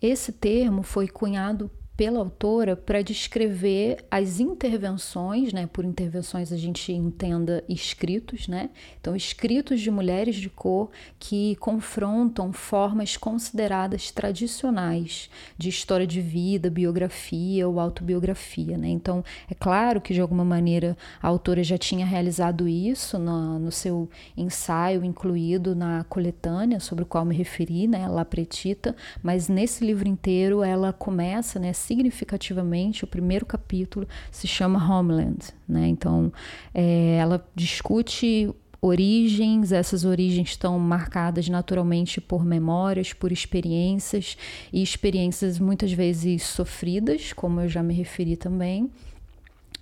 Esse 0.00 0.32
termo 0.32 0.82
foi 0.82 1.06
cunhado 1.08 1.70
pela 2.00 2.20
autora 2.20 2.76
para 2.76 3.02
descrever 3.02 3.98
as 4.10 4.40
intervenções, 4.40 5.52
né? 5.52 5.68
Por 5.70 5.84
intervenções 5.84 6.50
a 6.50 6.56
gente 6.56 6.90
entenda 6.94 7.62
escritos, 7.68 8.48
né? 8.48 8.70
Então, 8.98 9.14
escritos 9.14 9.82
de 9.82 9.90
mulheres 9.90 10.36
de 10.36 10.48
cor 10.48 10.88
que 11.18 11.56
confrontam 11.56 12.54
formas 12.54 13.18
consideradas 13.18 14.10
tradicionais 14.10 15.28
de 15.58 15.68
história 15.68 16.06
de 16.06 16.22
vida, 16.22 16.70
biografia 16.70 17.68
ou 17.68 17.78
autobiografia, 17.78 18.78
né? 18.78 18.88
Então, 18.88 19.22
é 19.50 19.52
claro 19.52 20.00
que 20.00 20.14
de 20.14 20.22
alguma 20.22 20.42
maneira 20.42 20.96
a 21.22 21.28
autora 21.28 21.62
já 21.62 21.76
tinha 21.76 22.06
realizado 22.06 22.66
isso 22.66 23.18
no, 23.18 23.58
no 23.58 23.70
seu 23.70 24.08
ensaio 24.34 25.04
incluído 25.04 25.76
na 25.76 26.02
coletânea 26.04 26.80
sobre 26.80 27.04
o 27.04 27.06
qual 27.06 27.26
me 27.26 27.36
referi, 27.36 27.86
né? 27.86 28.08
La 28.08 28.24
Pretita, 28.24 28.96
mas 29.22 29.50
nesse 29.50 29.84
livro 29.84 30.08
inteiro 30.08 30.64
ela 30.64 30.94
começa, 30.94 31.58
né? 31.58 31.74
Significativamente, 31.90 33.02
o 33.02 33.06
primeiro 33.08 33.44
capítulo 33.44 34.06
se 34.30 34.46
chama 34.46 34.78
Homeland, 34.78 35.38
né? 35.68 35.88
Então, 35.88 36.32
é, 36.72 37.16
ela 37.16 37.44
discute 37.52 38.48
origens, 38.80 39.72
essas 39.72 40.04
origens 40.04 40.50
estão 40.50 40.78
marcadas 40.78 41.48
naturalmente 41.48 42.20
por 42.20 42.44
memórias, 42.44 43.12
por 43.12 43.32
experiências 43.32 44.38
e 44.72 44.80
experiências 44.80 45.58
muitas 45.58 45.92
vezes 45.92 46.44
sofridas, 46.44 47.32
como 47.32 47.60
eu 47.60 47.68
já 47.68 47.82
me 47.82 47.92
referi 47.92 48.36
também. 48.36 48.88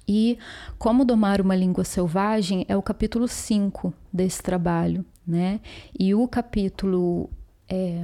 E 0.08 0.38
Como 0.78 1.04
Domar 1.04 1.42
uma 1.42 1.54
Língua 1.54 1.84
Selvagem 1.84 2.64
é 2.66 2.74
o 2.74 2.82
capítulo 2.82 3.28
5 3.28 3.92
desse 4.10 4.42
trabalho, 4.42 5.04
né? 5.26 5.60
E 5.96 6.14
o 6.14 6.26
capítulo 6.26 7.28
é, 7.68 8.00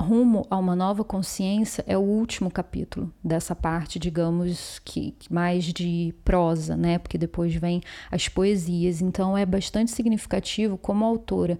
rumo 0.00 0.46
a 0.50 0.56
uma 0.56 0.76
nova 0.76 1.02
consciência 1.02 1.84
é 1.86 1.96
o 1.96 2.02
último 2.02 2.50
capítulo 2.50 3.12
dessa 3.24 3.54
parte, 3.56 3.98
digamos 3.98 4.78
que, 4.84 5.14
mais 5.30 5.64
de 5.64 6.14
prosa, 6.24 6.76
né? 6.76 6.98
Porque 6.98 7.18
depois 7.18 7.54
vem 7.54 7.80
as 8.10 8.28
poesias. 8.28 9.00
Então 9.00 9.36
é 9.36 9.44
bastante 9.44 9.90
significativo 9.90 10.76
como 10.78 11.04
a 11.04 11.08
autora 11.08 11.58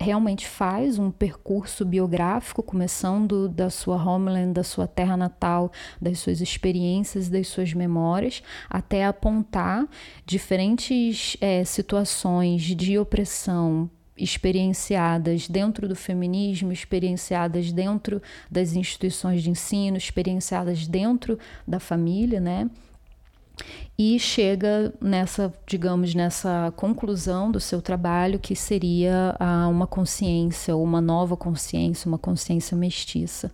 realmente 0.00 0.46
faz 0.46 0.98
um 0.98 1.10
percurso 1.10 1.84
biográfico, 1.84 2.62
começando 2.62 3.48
da 3.48 3.70
sua 3.70 3.96
homeland, 3.96 4.52
da 4.52 4.64
sua 4.64 4.86
terra 4.86 5.16
natal, 5.16 5.70
das 6.00 6.18
suas 6.18 6.40
experiências, 6.40 7.28
das 7.28 7.48
suas 7.48 7.72
memórias, 7.72 8.42
até 8.68 9.04
apontar 9.04 9.86
diferentes 10.26 11.36
é, 11.40 11.64
situações 11.64 12.62
de 12.62 12.98
opressão 12.98 13.90
experienciadas 14.16 15.48
dentro 15.48 15.88
do 15.88 15.96
feminismo, 15.96 16.72
experienciadas 16.72 17.72
dentro 17.72 18.20
das 18.50 18.74
instituições 18.74 19.42
de 19.42 19.50
ensino, 19.50 19.96
experienciadas 19.96 20.86
dentro 20.86 21.38
da 21.66 21.80
família, 21.80 22.40
né? 22.40 22.70
E 23.98 24.18
chega 24.18 24.92
nessa, 25.00 25.52
digamos, 25.66 26.14
nessa 26.14 26.72
conclusão 26.74 27.52
do 27.52 27.60
seu 27.60 27.80
trabalho 27.80 28.38
que 28.38 28.56
seria 28.56 29.36
ah, 29.38 29.68
uma 29.68 29.86
consciência, 29.86 30.74
uma 30.74 31.00
nova 31.00 31.36
consciência, 31.36 32.08
uma 32.08 32.18
consciência 32.18 32.76
mestiça. 32.76 33.52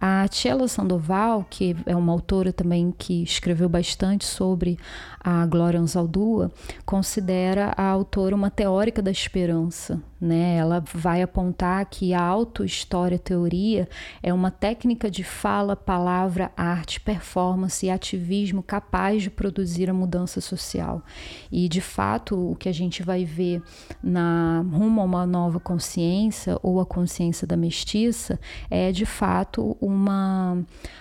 A 0.00 0.26
Tchela 0.28 0.66
Sandoval, 0.66 1.44
que 1.50 1.76
é 1.84 1.94
uma 1.94 2.10
autora 2.10 2.54
também 2.54 2.90
que 2.90 3.22
escreveu 3.22 3.68
bastante 3.68 4.24
sobre 4.24 4.78
a 5.22 5.44
Glória 5.44 5.78
Anzaldúa, 5.78 6.50
considera 6.86 7.74
a 7.76 7.84
autora 7.84 8.34
uma 8.34 8.50
teórica 8.50 9.02
da 9.02 9.10
esperança, 9.10 10.02
né? 10.18 10.56
Ela 10.56 10.82
vai 10.94 11.20
apontar 11.20 11.84
que 11.84 12.14
a 12.14 12.22
autohistória 12.22 13.18
teoria 13.18 13.86
é 14.22 14.32
uma 14.32 14.50
técnica 14.50 15.10
de 15.10 15.22
fala, 15.22 15.76
palavra, 15.76 16.50
arte, 16.56 16.98
performance 16.98 17.84
e 17.84 17.90
ativismo 17.90 18.62
capaz 18.62 19.22
de 19.22 19.28
produzir 19.28 19.90
a 19.90 19.94
mudança 19.94 20.40
social. 20.40 21.02
E 21.52 21.68
de 21.68 21.82
fato, 21.82 22.52
o 22.52 22.56
que 22.56 22.70
a 22.70 22.72
gente 22.72 23.02
vai 23.02 23.26
ver 23.26 23.62
na 24.02 24.64
rumo 24.72 25.02
a 25.02 25.04
uma 25.04 25.26
nova 25.26 25.60
consciência 25.60 26.58
ou 26.62 26.80
a 26.80 26.86
consciência 26.86 27.46
da 27.46 27.56
mestiça 27.58 28.40
é 28.70 28.90
de 28.90 29.04
fato 29.04 29.76
uma 29.90 30.58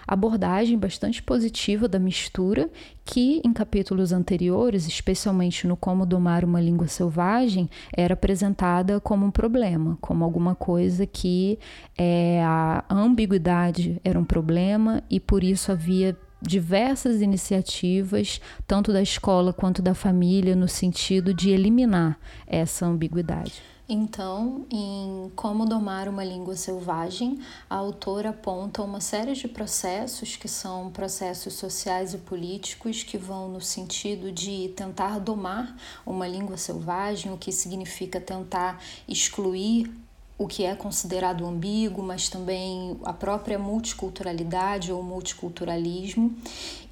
abordagem 0.07 0.77
bastante 0.77 1.21
positiva 1.21 1.87
da 1.87 1.99
mistura 1.99 2.69
que 3.05 3.41
em 3.43 3.51
capítulos 3.51 4.11
anteriores, 4.11 4.87
especialmente 4.87 5.67
no 5.67 5.75
Como 5.75 6.05
Domar 6.05 6.45
uma 6.45 6.61
Língua 6.61 6.87
Selvagem, 6.87 7.69
era 7.95 8.13
apresentada 8.13 8.99
como 8.99 9.25
um 9.25 9.31
problema, 9.31 9.97
como 9.99 10.23
alguma 10.23 10.53
coisa 10.53 11.05
que 11.05 11.57
é, 11.97 12.41
a 12.43 12.83
ambiguidade 12.89 13.99
era 14.03 14.19
um 14.19 14.25
problema 14.25 15.03
e 15.09 15.19
por 15.19 15.43
isso 15.43 15.71
havia 15.71 16.15
diversas 16.41 17.21
iniciativas, 17.21 18.39
tanto 18.65 18.93
da 18.93 19.01
escola 19.01 19.51
quanto 19.51 19.81
da 19.81 19.93
família, 19.93 20.55
no 20.55 20.67
sentido 20.67 21.33
de 21.33 21.49
eliminar 21.49 22.17
essa 22.47 22.85
ambiguidade. 22.85 23.61
Então, 23.91 24.67
em 24.69 25.31
Como 25.35 25.65
Domar 25.65 26.07
uma 26.07 26.23
Língua 26.23 26.55
Selvagem, 26.55 27.39
a 27.67 27.73
autora 27.73 28.29
aponta 28.29 28.83
uma 28.83 29.01
série 29.01 29.33
de 29.33 29.47
processos 29.47 30.35
que 30.35 30.47
são 30.47 30.91
processos 30.91 31.55
sociais 31.55 32.13
e 32.13 32.19
políticos 32.19 33.01
que 33.01 33.17
vão 33.17 33.49
no 33.49 33.59
sentido 33.59 34.31
de 34.31 34.69
tentar 34.77 35.17
domar 35.17 35.75
uma 36.05 36.27
língua 36.27 36.55
selvagem, 36.55 37.33
o 37.33 37.37
que 37.37 37.51
significa 37.51 38.21
tentar 38.21 38.79
excluir 39.07 39.91
o 40.39 40.47
que 40.47 40.63
é 40.63 40.73
considerado 40.73 41.45
ambíguo, 41.45 42.01
mas 42.01 42.29
também 42.29 42.97
a 43.03 43.11
própria 43.11 43.59
multiculturalidade 43.59 44.89
ou 44.89 45.03
multiculturalismo. 45.03 46.33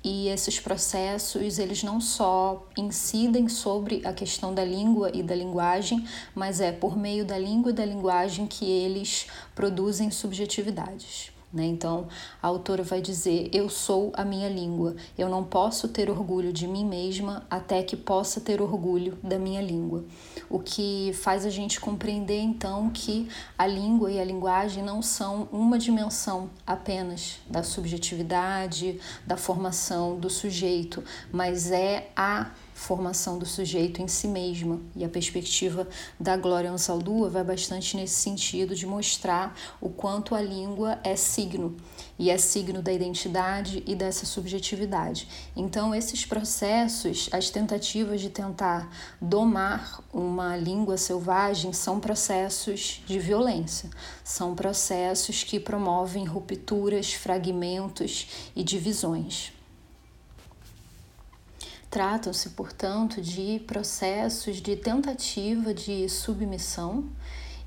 E 0.03 0.27
esses 0.27 0.59
processos, 0.59 1.57
eles 1.57 1.81
não 1.81 2.01
só 2.01 2.67
incidem 2.77 3.47
sobre 3.47 4.05
a 4.05 4.11
questão 4.11 4.53
da 4.53 4.65
língua 4.65 5.11
e 5.13 5.23
da 5.23 5.33
linguagem, 5.33 6.05
mas 6.35 6.59
é 6.59 6.73
por 6.73 6.97
meio 6.97 7.23
da 7.23 7.37
língua 7.37 7.71
e 7.71 7.73
da 7.73 7.85
linguagem 7.85 8.45
que 8.45 8.69
eles 8.69 9.27
produzem 9.55 10.11
subjetividades. 10.11 11.36
Né? 11.51 11.65
Então, 11.65 12.07
a 12.41 12.47
autora 12.47 12.83
vai 12.83 13.01
dizer: 13.01 13.49
Eu 13.53 13.69
sou 13.69 14.11
a 14.15 14.25
minha 14.25 14.49
língua, 14.49 14.95
eu 15.17 15.29
não 15.29 15.45
posso 15.45 15.87
ter 15.87 16.09
orgulho 16.09 16.51
de 16.51 16.67
mim 16.67 16.85
mesma 16.85 17.45
até 17.49 17.81
que 17.81 17.95
possa 17.95 18.41
ter 18.41 18.61
orgulho 18.61 19.17
da 19.23 19.39
minha 19.39 19.61
língua. 19.61 20.03
O 20.49 20.59
que 20.59 21.11
faz 21.13 21.45
a 21.45 21.49
gente 21.49 21.79
compreender 21.79 22.39
então 22.39 22.89
que 22.89 23.29
a 23.57 23.65
língua 23.65 24.11
e 24.11 24.19
a 24.19 24.25
linguagem 24.25 24.83
não 24.83 25.01
são 25.01 25.47
uma 25.49 25.79
dimensão 25.79 26.49
apenas 26.65 27.39
da 27.49 27.63
subjetividade, 27.63 28.99
da 29.25 29.37
formação 29.37 30.19
do 30.19 30.29
sujeito, 30.29 31.01
mas 31.31 31.71
é 31.71 32.11
a 32.13 32.51
formação 32.77 33.39
do 33.39 33.45
sujeito 33.45 34.01
em 34.01 34.07
si 34.07 34.27
mesma. 34.27 34.79
E 34.95 35.03
a 35.03 35.09
perspectiva 35.09 35.87
da 36.19 36.37
Glória 36.37 36.71
Ansaldúa 36.71 37.27
vai 37.27 37.43
bastante 37.43 37.97
nesse 37.97 38.13
sentido 38.13 38.75
de 38.75 38.85
mostrar 38.85 39.57
o 39.81 39.89
quanto 39.89 40.35
a 40.35 40.41
língua 40.41 40.99
é 41.03 41.15
signo 41.15 41.75
e 42.19 42.29
é 42.29 42.37
signo 42.37 42.81
da 42.81 42.93
identidade 42.93 43.83
e 43.87 43.95
dessa 43.95 44.27
subjetividade. 44.27 45.27
Então, 45.55 45.93
esses 45.93 46.23
processos, 46.23 47.27
as 47.31 47.49
tentativas 47.49 48.21
de 48.21 48.29
tentar 48.29 48.89
domar 49.19 50.03
uma 50.13 50.55
língua 50.55 50.97
selvagem 50.97 51.73
são 51.73 51.99
processos 51.99 53.01
de 53.07 53.17
violência, 53.17 53.89
são 54.23 54.53
processos 54.53 55.43
que 55.43 55.59
promovem 55.59 56.25
rupturas, 56.25 57.11
fragmentos 57.11 58.27
e 58.55 58.63
divisões. 58.63 59.56
Tratam-se, 61.89 62.49
portanto, 62.49 63.21
de 63.21 63.59
processos 63.65 64.57
de 64.57 64.75
tentativa 64.75 65.73
de 65.73 66.09
submissão 66.09 67.05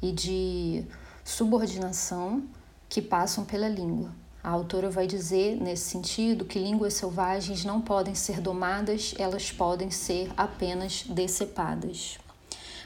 e 0.02 0.12
de 0.12 0.84
subordinação 1.24 2.44
que 2.88 3.00
passam 3.00 3.44
pela 3.44 3.68
língua. 3.68 4.10
A 4.42 4.50
autora 4.50 4.90
vai 4.90 5.06
dizer, 5.06 5.60
nesse 5.60 5.90
sentido, 5.90 6.44
que 6.44 6.58
línguas 6.58 6.94
selvagens 6.94 7.64
não 7.64 7.80
podem 7.80 8.14
ser 8.14 8.40
domadas, 8.40 9.14
elas 9.18 9.52
podem 9.52 9.90
ser 9.90 10.32
apenas 10.36 11.04
decepadas. 11.04 12.18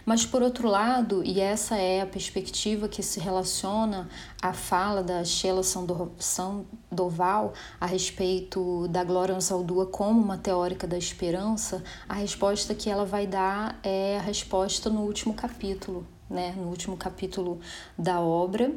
Mas, 0.05 0.27
por 0.27 0.43
outro 0.43 0.69
lado, 0.69 1.23
e 1.25 1.41
essa 1.41 1.77
é 1.77 2.03
a 2.03 2.07
perspectiva 2.07 2.89
que 2.89 3.03
se 3.03 3.19
relaciona 3.19 4.09
à 4.41 4.53
fala 4.53 5.03
da 5.03 5.25
Sheila 5.25 5.63
Sandoval 5.63 7.55
a 7.81 7.87
respeito 7.87 8.87
da 8.89 9.03
Glória 9.03 9.35
Ansaldúa 9.35 9.87
como 9.87 10.21
uma 10.21 10.37
teórica 10.37 10.87
da 10.87 10.99
esperança, 10.99 11.83
a 12.09 12.15
resposta 12.15 12.75
que 12.75 12.91
ela 12.91 13.07
vai 13.07 13.27
dar 13.27 13.79
é 13.83 14.19
a 14.19 14.23
resposta 14.23 14.91
no 14.91 15.01
último 15.01 15.33
capítulo, 15.33 16.07
né, 16.29 16.55
no 16.57 16.69
último 16.69 16.97
capítulo 16.97 17.59
da 17.99 18.21
obra, 18.21 18.73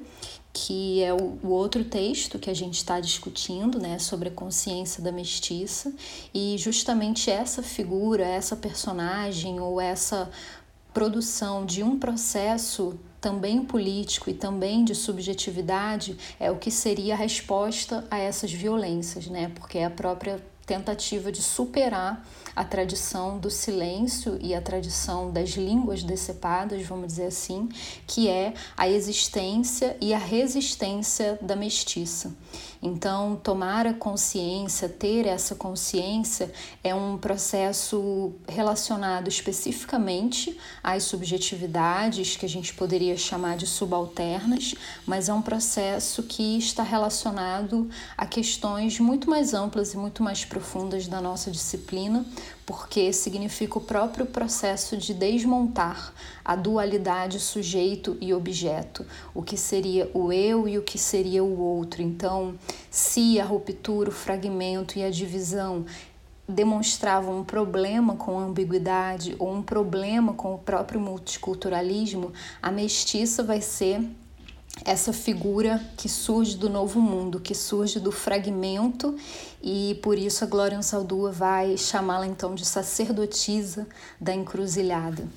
que 0.53 1.03
é 1.03 1.13
o, 1.13 1.37
o 1.43 1.49
outro 1.49 1.83
texto 1.83 2.39
que 2.39 2.49
a 2.49 2.53
gente 2.53 2.77
está 2.77 2.99
discutindo, 2.99 3.79
né, 3.79 3.99
sobre 3.99 4.29
a 4.29 4.31
consciência 4.31 5.03
da 5.03 5.11
mestiça, 5.11 5.93
e 6.33 6.57
justamente 6.57 7.29
essa 7.29 7.61
figura, 7.61 8.23
essa 8.23 8.55
personagem 8.55 9.59
ou 9.59 9.79
essa 9.79 10.29
produção 10.97 11.63
de 11.63 11.83
um 11.83 11.99
processo 11.99 12.99
também 13.21 13.63
político 13.63 14.31
e 14.31 14.33
também 14.33 14.83
de 14.83 14.95
subjetividade 14.95 16.17
é 16.39 16.49
o 16.49 16.55
que 16.55 16.71
seria 16.71 17.13
a 17.13 17.17
resposta 17.17 18.03
a 18.09 18.17
essas 18.17 18.51
violências, 18.51 19.27
né? 19.27 19.51
Porque 19.53 19.77
é 19.77 19.85
a 19.85 19.91
própria 19.91 20.43
tentativa 20.67 21.31
de 21.31 21.41
superar 21.41 22.27
a 22.53 22.63
tradição 22.63 23.39
do 23.39 23.49
silêncio 23.49 24.37
e 24.41 24.53
a 24.53 24.61
tradição 24.61 25.31
das 25.31 25.51
línguas 25.51 26.03
decepadas, 26.03 26.85
vamos 26.85 27.07
dizer 27.07 27.27
assim, 27.27 27.69
que 28.05 28.27
é 28.27 28.53
a 28.75 28.89
existência 28.89 29.95
e 30.01 30.13
a 30.13 30.17
resistência 30.17 31.39
da 31.41 31.55
mestiça. 31.55 32.35
Então, 32.81 33.39
tomar 33.41 33.87
a 33.87 33.93
consciência, 33.93 34.89
ter 34.89 35.25
essa 35.25 35.55
consciência, 35.55 36.51
é 36.83 36.93
um 36.93 37.17
processo 37.17 38.33
relacionado 38.47 39.27
especificamente 39.29 40.57
às 40.83 41.03
subjetividades, 41.03 42.35
que 42.35 42.45
a 42.45 42.49
gente 42.49 42.73
poderia 42.73 43.15
chamar 43.17 43.55
de 43.55 43.65
subalternas, 43.65 44.75
mas 45.05 45.29
é 45.29 45.33
um 45.33 45.41
processo 45.41 46.23
que 46.23 46.57
está 46.57 46.83
relacionado 46.83 47.89
a 48.17 48.25
questões 48.25 48.99
muito 48.99 49.29
mais 49.29 49.53
amplas 49.53 49.93
e 49.93 49.97
muito 49.97 50.21
mais 50.21 50.43
profundas 50.43 50.56
da 51.09 51.21
nossa 51.21 51.51
disciplina, 51.51 52.25
porque 52.65 53.13
significa 53.13 53.77
o 53.77 53.81
próprio 53.81 54.25
processo 54.25 54.97
de 54.97 55.13
desmontar 55.13 56.13
a 56.43 56.55
dualidade 56.55 57.39
sujeito 57.39 58.17
e 58.19 58.33
objeto, 58.33 59.05
o 59.33 59.41
que 59.41 59.57
seria 59.57 60.09
o 60.13 60.31
eu 60.31 60.67
e 60.67 60.77
o 60.77 60.81
que 60.81 60.97
seria 60.97 61.43
o 61.43 61.59
outro. 61.59 62.01
Então, 62.01 62.55
se 62.89 63.39
a 63.39 63.45
ruptura, 63.45 64.09
o 64.09 64.13
fragmento 64.13 64.97
e 64.97 65.03
a 65.03 65.09
divisão 65.09 65.85
demonstravam 66.47 67.39
um 67.39 67.43
problema 67.43 68.15
com 68.15 68.39
a 68.39 68.43
ambiguidade 68.43 69.35
ou 69.37 69.53
um 69.53 69.61
problema 69.61 70.33
com 70.33 70.53
o 70.53 70.57
próprio 70.57 70.99
multiculturalismo, 70.99 72.31
a 72.61 72.71
mestiça 72.71 73.43
vai 73.43 73.59
ser 73.59 74.01
essa 74.85 75.11
figura 75.11 75.81
que 75.97 76.07
surge 76.07 76.57
do 76.57 76.69
novo 76.69 76.99
mundo, 77.01 77.39
que 77.39 77.55
surge 77.55 77.99
do 77.99 78.11
fragmento, 78.11 79.15
e 79.61 79.99
por 80.01 80.17
isso 80.17 80.43
a 80.43 80.47
Glória 80.47 80.77
Ansaldúa 80.77 81.31
vai 81.31 81.77
chamá-la 81.77 82.27
então 82.27 82.55
de 82.55 82.65
sacerdotisa 82.65 83.87
da 84.19 84.33
encruzilhada. 84.33 85.27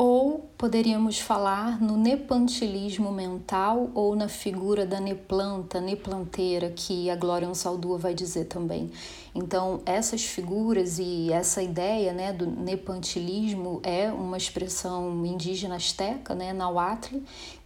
Ou 0.00 0.48
poderíamos 0.56 1.18
falar 1.18 1.82
no 1.82 1.96
nepantilismo 1.96 3.10
mental 3.10 3.90
ou 3.94 4.14
na 4.14 4.28
figura 4.28 4.86
da 4.86 5.00
neplanta, 5.00 5.80
neplanteira, 5.80 6.70
que 6.70 7.10
a 7.10 7.16
Glória 7.16 7.48
Ansaldúa 7.48 7.98
vai 7.98 8.14
dizer 8.14 8.44
também. 8.44 8.92
Então, 9.34 9.80
essas 9.84 10.24
figuras 10.24 11.00
e 11.00 11.32
essa 11.32 11.60
ideia 11.60 12.12
né, 12.12 12.32
do 12.32 12.46
nepantilismo 12.46 13.80
é 13.82 14.08
uma 14.12 14.36
expressão 14.36 15.26
indígena 15.26 15.74
asteca, 15.74 16.32
né, 16.32 16.52
Nahuatl, 16.52 17.16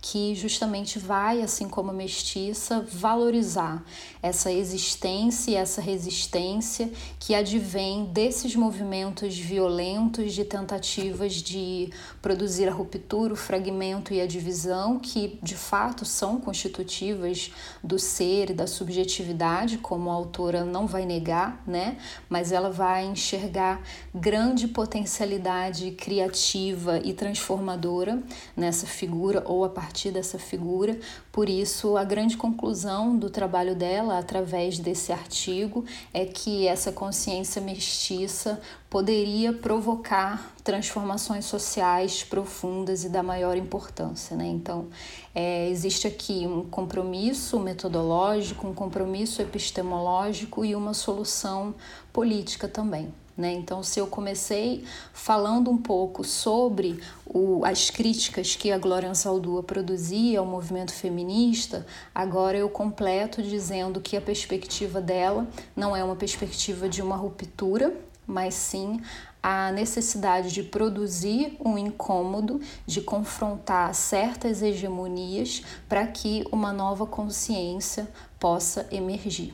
que 0.02 0.34
justamente 0.34 0.98
vai, 0.98 1.42
assim 1.42 1.68
como 1.68 1.92
a 1.92 1.94
mestiça, 1.94 2.84
valorizar 2.90 3.84
essa 4.20 4.50
existência 4.50 5.52
e 5.52 5.54
essa 5.54 5.80
resistência 5.80 6.90
que 7.20 7.36
advém 7.36 8.06
desses 8.06 8.56
movimentos 8.56 9.38
violentos 9.38 10.34
de 10.34 10.44
tentativas 10.44 11.34
de 11.34 11.88
produzir 12.20 12.68
a 12.68 12.72
ruptura, 12.72 13.32
o 13.32 13.36
fragmento 13.36 14.12
e 14.12 14.20
a 14.20 14.26
divisão, 14.26 14.98
que 14.98 15.38
de 15.40 15.54
fato 15.54 16.04
são 16.04 16.40
constitutivas 16.40 17.52
do 17.82 17.96
ser 17.96 18.50
e 18.50 18.54
da 18.54 18.66
subjetividade, 18.66 19.78
como 19.78 20.10
a 20.10 20.14
autora 20.14 20.64
não 20.64 20.84
vai 20.84 21.06
negar, 21.06 21.62
né? 21.64 21.96
Mas 22.28 22.50
ela 22.50 22.70
vai 22.70 23.04
enxergar 23.04 23.80
grande 24.12 24.66
potencialidade 24.66 25.92
criativa 25.92 26.98
e 27.04 27.12
transformadora 27.12 28.20
nessa 28.56 28.84
figura 28.84 29.44
ou 29.46 29.64
a 29.64 29.68
partir 29.68 29.91
dessa 30.12 30.38
figura. 30.38 30.98
Por 31.30 31.48
isso, 31.48 31.96
a 31.96 32.04
grande 32.04 32.36
conclusão 32.36 33.16
do 33.16 33.28
trabalho 33.28 33.74
dela 33.74 34.18
através 34.18 34.78
desse 34.78 35.12
artigo 35.12 35.84
é 36.12 36.24
que 36.24 36.66
essa 36.66 36.92
consciência 36.92 37.60
mestiça 37.60 38.60
poderia 38.88 39.52
provocar 39.52 40.54
transformações 40.62 41.46
sociais 41.46 42.22
profundas 42.22 43.04
e 43.04 43.08
da 43.08 43.22
maior 43.22 43.56
importância. 43.56 44.36
Né? 44.36 44.46
Então, 44.46 44.88
é, 45.34 45.68
existe 45.70 46.06
aqui 46.06 46.46
um 46.46 46.64
compromisso 46.64 47.58
metodológico, 47.58 48.66
um 48.66 48.74
compromisso 48.74 49.40
epistemológico 49.40 50.64
e 50.64 50.74
uma 50.74 50.94
solução 50.94 51.74
política 52.12 52.68
também. 52.68 53.12
Né? 53.36 53.52
Então, 53.52 53.82
se 53.82 53.98
eu 53.98 54.06
comecei 54.06 54.84
falando 55.12 55.70
um 55.70 55.78
pouco 55.78 56.22
sobre 56.22 57.00
o, 57.26 57.64
as 57.64 57.88
críticas 57.88 58.54
que 58.54 58.70
a 58.70 58.78
Glória 58.78 59.08
Ansaldúa 59.08 59.62
produzia 59.62 60.38
ao 60.38 60.46
movimento 60.46 60.92
feminista, 60.92 61.86
agora 62.14 62.58
eu 62.58 62.68
completo 62.68 63.42
dizendo 63.42 64.00
que 64.00 64.16
a 64.16 64.20
perspectiva 64.20 65.00
dela 65.00 65.46
não 65.74 65.96
é 65.96 66.04
uma 66.04 66.16
perspectiva 66.16 66.88
de 66.88 67.00
uma 67.00 67.16
ruptura, 67.16 67.94
mas 68.26 68.54
sim 68.54 69.00
a 69.42 69.72
necessidade 69.72 70.52
de 70.52 70.62
produzir 70.62 71.56
um 71.64 71.76
incômodo, 71.76 72.60
de 72.86 73.00
confrontar 73.00 73.92
certas 73.94 74.62
hegemonias 74.62 75.62
para 75.88 76.06
que 76.06 76.44
uma 76.52 76.72
nova 76.72 77.04
consciência 77.06 78.08
possa 78.38 78.86
emergir. 78.92 79.52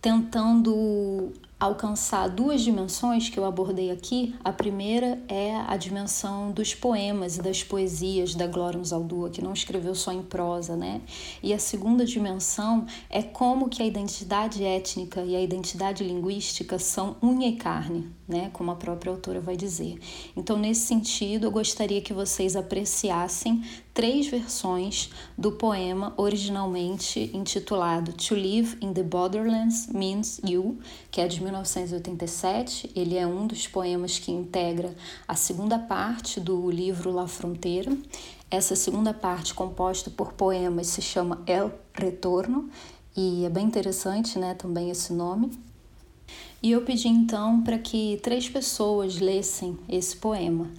tentando 0.00 1.30
alcançar 1.62 2.28
duas 2.28 2.60
dimensões 2.60 3.28
que 3.28 3.38
eu 3.38 3.44
abordei 3.44 3.92
aqui. 3.92 4.34
A 4.42 4.52
primeira 4.52 5.22
é 5.28 5.54
a 5.68 5.76
dimensão 5.76 6.50
dos 6.50 6.74
poemas 6.74 7.36
e 7.36 7.42
das 7.42 7.62
poesias 7.62 8.34
da 8.34 8.48
Glória 8.48 8.82
Zaldúa, 8.82 9.30
que 9.30 9.40
não 9.40 9.52
escreveu 9.52 9.94
só 9.94 10.10
em 10.10 10.22
prosa, 10.22 10.74
né? 10.74 11.00
E 11.40 11.54
a 11.54 11.60
segunda 11.60 12.04
dimensão 12.04 12.84
é 13.08 13.22
como 13.22 13.68
que 13.68 13.80
a 13.80 13.86
identidade 13.86 14.64
étnica 14.64 15.22
e 15.22 15.36
a 15.36 15.40
identidade 15.40 16.02
linguística 16.02 16.80
são 16.80 17.16
unha 17.22 17.46
e 17.46 17.54
carne, 17.54 18.10
né? 18.26 18.50
Como 18.52 18.72
a 18.72 18.74
própria 18.74 19.12
autora 19.12 19.40
vai 19.40 19.56
dizer. 19.56 20.00
Então, 20.36 20.58
nesse 20.58 20.86
sentido, 20.86 21.46
eu 21.46 21.52
gostaria 21.52 22.00
que 22.00 22.12
vocês 22.12 22.56
apreciassem 22.56 23.62
três 23.94 24.26
versões 24.26 25.10
do 25.36 25.52
poema 25.52 26.14
originalmente 26.16 27.30
intitulado 27.34 28.12
To 28.12 28.34
Live 28.34 28.78
in 28.80 28.92
the 28.92 29.02
Borderlands 29.02 29.88
Means 29.88 30.40
You, 30.44 30.78
que 31.10 31.20
é 31.20 31.28
de 31.28 31.42
1987. 31.42 32.90
Ele 32.96 33.16
é 33.16 33.26
um 33.26 33.46
dos 33.46 33.66
poemas 33.66 34.18
que 34.18 34.32
integra 34.32 34.94
a 35.28 35.34
segunda 35.34 35.78
parte 35.78 36.40
do 36.40 36.70
livro 36.70 37.12
La 37.12 37.28
Fronteira. 37.28 37.96
Essa 38.50 38.74
segunda 38.76 39.12
parte, 39.12 39.54
composta 39.54 40.10
por 40.10 40.32
poemas, 40.32 40.86
se 40.88 41.02
chama 41.02 41.42
El 41.46 41.72
Retorno 41.94 42.70
e 43.16 43.44
é 43.44 43.50
bem 43.50 43.66
interessante, 43.66 44.38
né, 44.38 44.54
também 44.54 44.90
esse 44.90 45.12
nome. 45.12 45.50
E 46.62 46.70
eu 46.70 46.82
pedi 46.82 47.08
então 47.08 47.60
para 47.62 47.78
que 47.78 48.20
três 48.22 48.48
pessoas 48.48 49.18
lessem 49.18 49.76
esse 49.88 50.16
poema. 50.16 50.70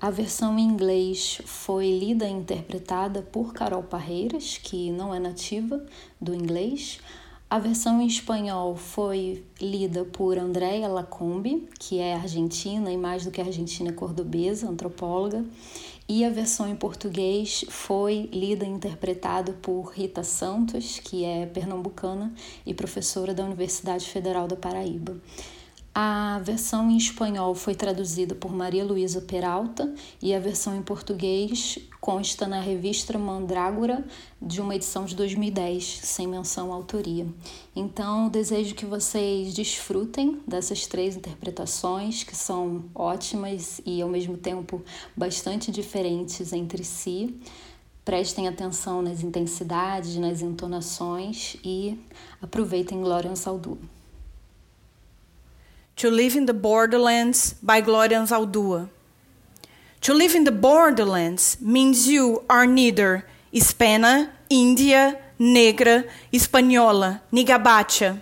A 0.00 0.08
versão 0.08 0.58
em 0.58 0.62
inglês 0.62 1.42
foi 1.44 1.90
lida 1.90 2.26
e 2.26 2.32
interpretada 2.32 3.20
por 3.20 3.52
Carol 3.52 3.82
Parreiras, 3.82 4.56
que 4.56 4.90
não 4.90 5.14
é 5.14 5.18
nativa 5.18 5.84
do 6.18 6.34
inglês. 6.34 6.98
A 7.50 7.58
versão 7.58 8.00
em 8.00 8.06
espanhol 8.06 8.76
foi 8.76 9.44
lida 9.60 10.06
por 10.06 10.38
Andréa 10.38 10.88
Lacombe, 10.88 11.68
que 11.78 11.98
é 11.98 12.14
argentina 12.14 12.90
e 12.90 12.96
mais 12.96 13.26
do 13.26 13.30
que 13.30 13.42
argentina, 13.42 13.92
cordobesa, 13.92 14.70
antropóloga. 14.70 15.44
E 16.08 16.24
a 16.24 16.30
versão 16.30 16.66
em 16.66 16.76
português 16.76 17.66
foi 17.68 18.26
lida 18.32 18.64
e 18.64 18.70
interpretada 18.70 19.52
por 19.60 19.92
Rita 19.92 20.22
Santos, 20.22 20.98
que 20.98 21.26
é 21.26 21.44
pernambucana 21.44 22.32
e 22.64 22.72
professora 22.72 23.34
da 23.34 23.44
Universidade 23.44 24.08
Federal 24.08 24.48
da 24.48 24.56
Paraíba. 24.56 25.20
A 25.92 26.40
versão 26.44 26.88
em 26.88 26.96
espanhol 26.96 27.52
foi 27.52 27.74
traduzida 27.74 28.32
por 28.32 28.52
Maria 28.52 28.84
Luísa 28.84 29.20
Peralta 29.20 29.92
e 30.22 30.32
a 30.32 30.38
versão 30.38 30.76
em 30.76 30.82
português 30.82 31.80
consta 32.00 32.46
na 32.46 32.60
revista 32.60 33.18
Mandrágora 33.18 34.04
de 34.40 34.60
uma 34.60 34.76
edição 34.76 35.04
de 35.04 35.16
2010, 35.16 35.84
sem 36.04 36.28
menção 36.28 36.72
à 36.72 36.76
autoria. 36.76 37.26
Então, 37.74 38.28
desejo 38.28 38.76
que 38.76 38.86
vocês 38.86 39.52
desfrutem 39.52 40.40
dessas 40.46 40.86
três 40.86 41.16
interpretações, 41.16 42.22
que 42.22 42.36
são 42.36 42.84
ótimas 42.94 43.80
e 43.84 44.00
ao 44.00 44.08
mesmo 44.08 44.36
tempo 44.36 44.84
bastante 45.16 45.72
diferentes 45.72 46.52
entre 46.52 46.84
si. 46.84 47.36
Prestem 48.04 48.46
atenção 48.46 49.02
nas 49.02 49.24
intensidades, 49.24 50.14
nas 50.16 50.40
entonações 50.40 51.56
e 51.64 51.98
aproveitem 52.40 53.00
Glória 53.00 53.34
Saldu. 53.34 53.76
To 56.00 56.10
Live 56.10 56.34
in 56.34 56.46
the 56.46 56.54
Borderlands 56.54 57.52
by 57.62 57.82
Gloria 57.82 58.20
Anzaldúa. 58.20 58.88
To 60.00 60.14
live 60.14 60.34
in 60.34 60.44
the 60.44 60.50
borderlands 60.50 61.58
means 61.60 62.08
you 62.08 62.42
are 62.48 62.64
neither 62.64 63.26
hispana, 63.52 64.30
Índia, 64.50 65.18
negra, 65.38 66.04
espanhola, 66.32 67.20
nigabacha. 67.30 68.18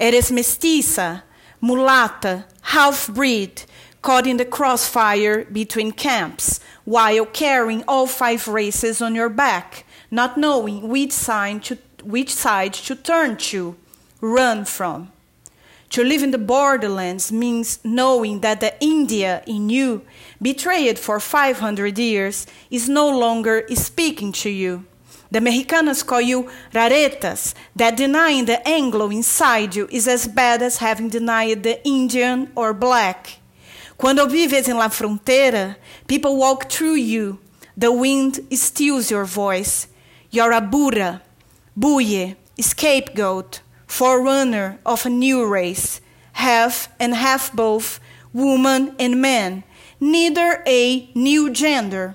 Eres 0.00 0.30
mestiza, 0.30 1.22
mulata, 1.62 2.44
half-breed, 2.62 3.64
caught 4.00 4.26
in 4.26 4.38
the 4.38 4.46
crossfire 4.46 5.44
between 5.44 5.92
camps, 5.92 6.58
while 6.86 7.26
carrying 7.26 7.84
all 7.86 8.06
five 8.06 8.48
races 8.48 9.02
on 9.02 9.14
your 9.14 9.28
back, 9.28 9.84
not 10.10 10.38
knowing 10.38 10.88
which 10.88 11.12
side 11.12 11.62
to, 11.64 11.76
which 12.02 12.34
side 12.34 12.72
to 12.72 12.94
turn 12.94 13.36
to, 13.36 13.76
run 14.22 14.64
from. 14.64 15.12
To 15.90 16.04
live 16.04 16.22
in 16.22 16.30
the 16.30 16.38
borderlands 16.38 17.32
means 17.32 17.80
knowing 17.82 18.40
that 18.40 18.60
the 18.60 18.72
India 18.80 19.42
in 19.46 19.68
you, 19.68 20.02
betrayed 20.40 21.00
for 21.00 21.18
500 21.18 21.98
years, 21.98 22.46
is 22.70 22.88
no 22.88 23.08
longer 23.08 23.66
speaking 23.74 24.30
to 24.32 24.50
you. 24.50 24.84
The 25.32 25.40
Mexicanos 25.40 26.06
call 26.06 26.20
you 26.20 26.48
raretas, 26.72 27.54
that 27.74 27.96
denying 27.96 28.44
the 28.44 28.66
Anglo 28.68 29.10
inside 29.10 29.74
you 29.74 29.88
is 29.90 30.06
as 30.06 30.28
bad 30.28 30.62
as 30.62 30.78
having 30.78 31.08
denied 31.08 31.64
the 31.64 31.84
Indian 31.86 32.52
or 32.54 32.72
black. 32.72 33.38
Quando 33.96 34.26
vives 34.26 34.68
em 34.68 34.76
la 34.76 34.88
frontera, 34.88 35.76
people 36.06 36.36
walk 36.36 36.70
through 36.70 36.94
you. 36.94 37.38
The 37.76 37.92
wind 37.92 38.40
steals 38.52 39.10
your 39.10 39.24
voice. 39.24 39.88
You're 40.30 40.52
a 40.52 40.60
burra, 40.60 41.22
buye, 41.76 42.36
scapegoat, 42.60 43.60
forerunner 43.90 44.78
of 44.86 45.04
a 45.04 45.10
new 45.10 45.44
race, 45.44 46.00
half 46.34 46.88
and 47.00 47.12
half 47.14 47.52
both, 47.52 47.98
woman 48.32 48.94
and 48.98 49.20
man, 49.20 49.64
neither 49.98 50.62
a 50.66 51.10
new 51.14 51.50
gender. 51.50 52.14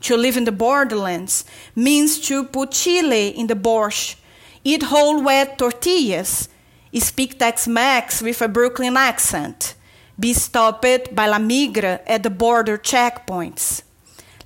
To 0.00 0.16
live 0.16 0.36
in 0.36 0.44
the 0.44 0.52
borderlands 0.52 1.44
means 1.76 2.18
to 2.28 2.44
put 2.44 2.70
chile 2.70 3.28
in 3.28 3.48
the 3.48 3.54
borscht, 3.54 4.16
eat 4.64 4.84
whole 4.84 5.22
wet 5.22 5.58
tortillas, 5.58 6.48
speak 6.94 7.38
Tex 7.38 7.68
Mex 7.68 8.22
with 8.22 8.40
a 8.40 8.48
Brooklyn 8.48 8.96
accent, 8.96 9.74
be 10.18 10.32
stopped 10.32 11.14
by 11.14 11.26
La 11.26 11.38
Migra 11.38 12.00
at 12.06 12.22
the 12.22 12.30
border 12.30 12.78
checkpoints. 12.78 13.82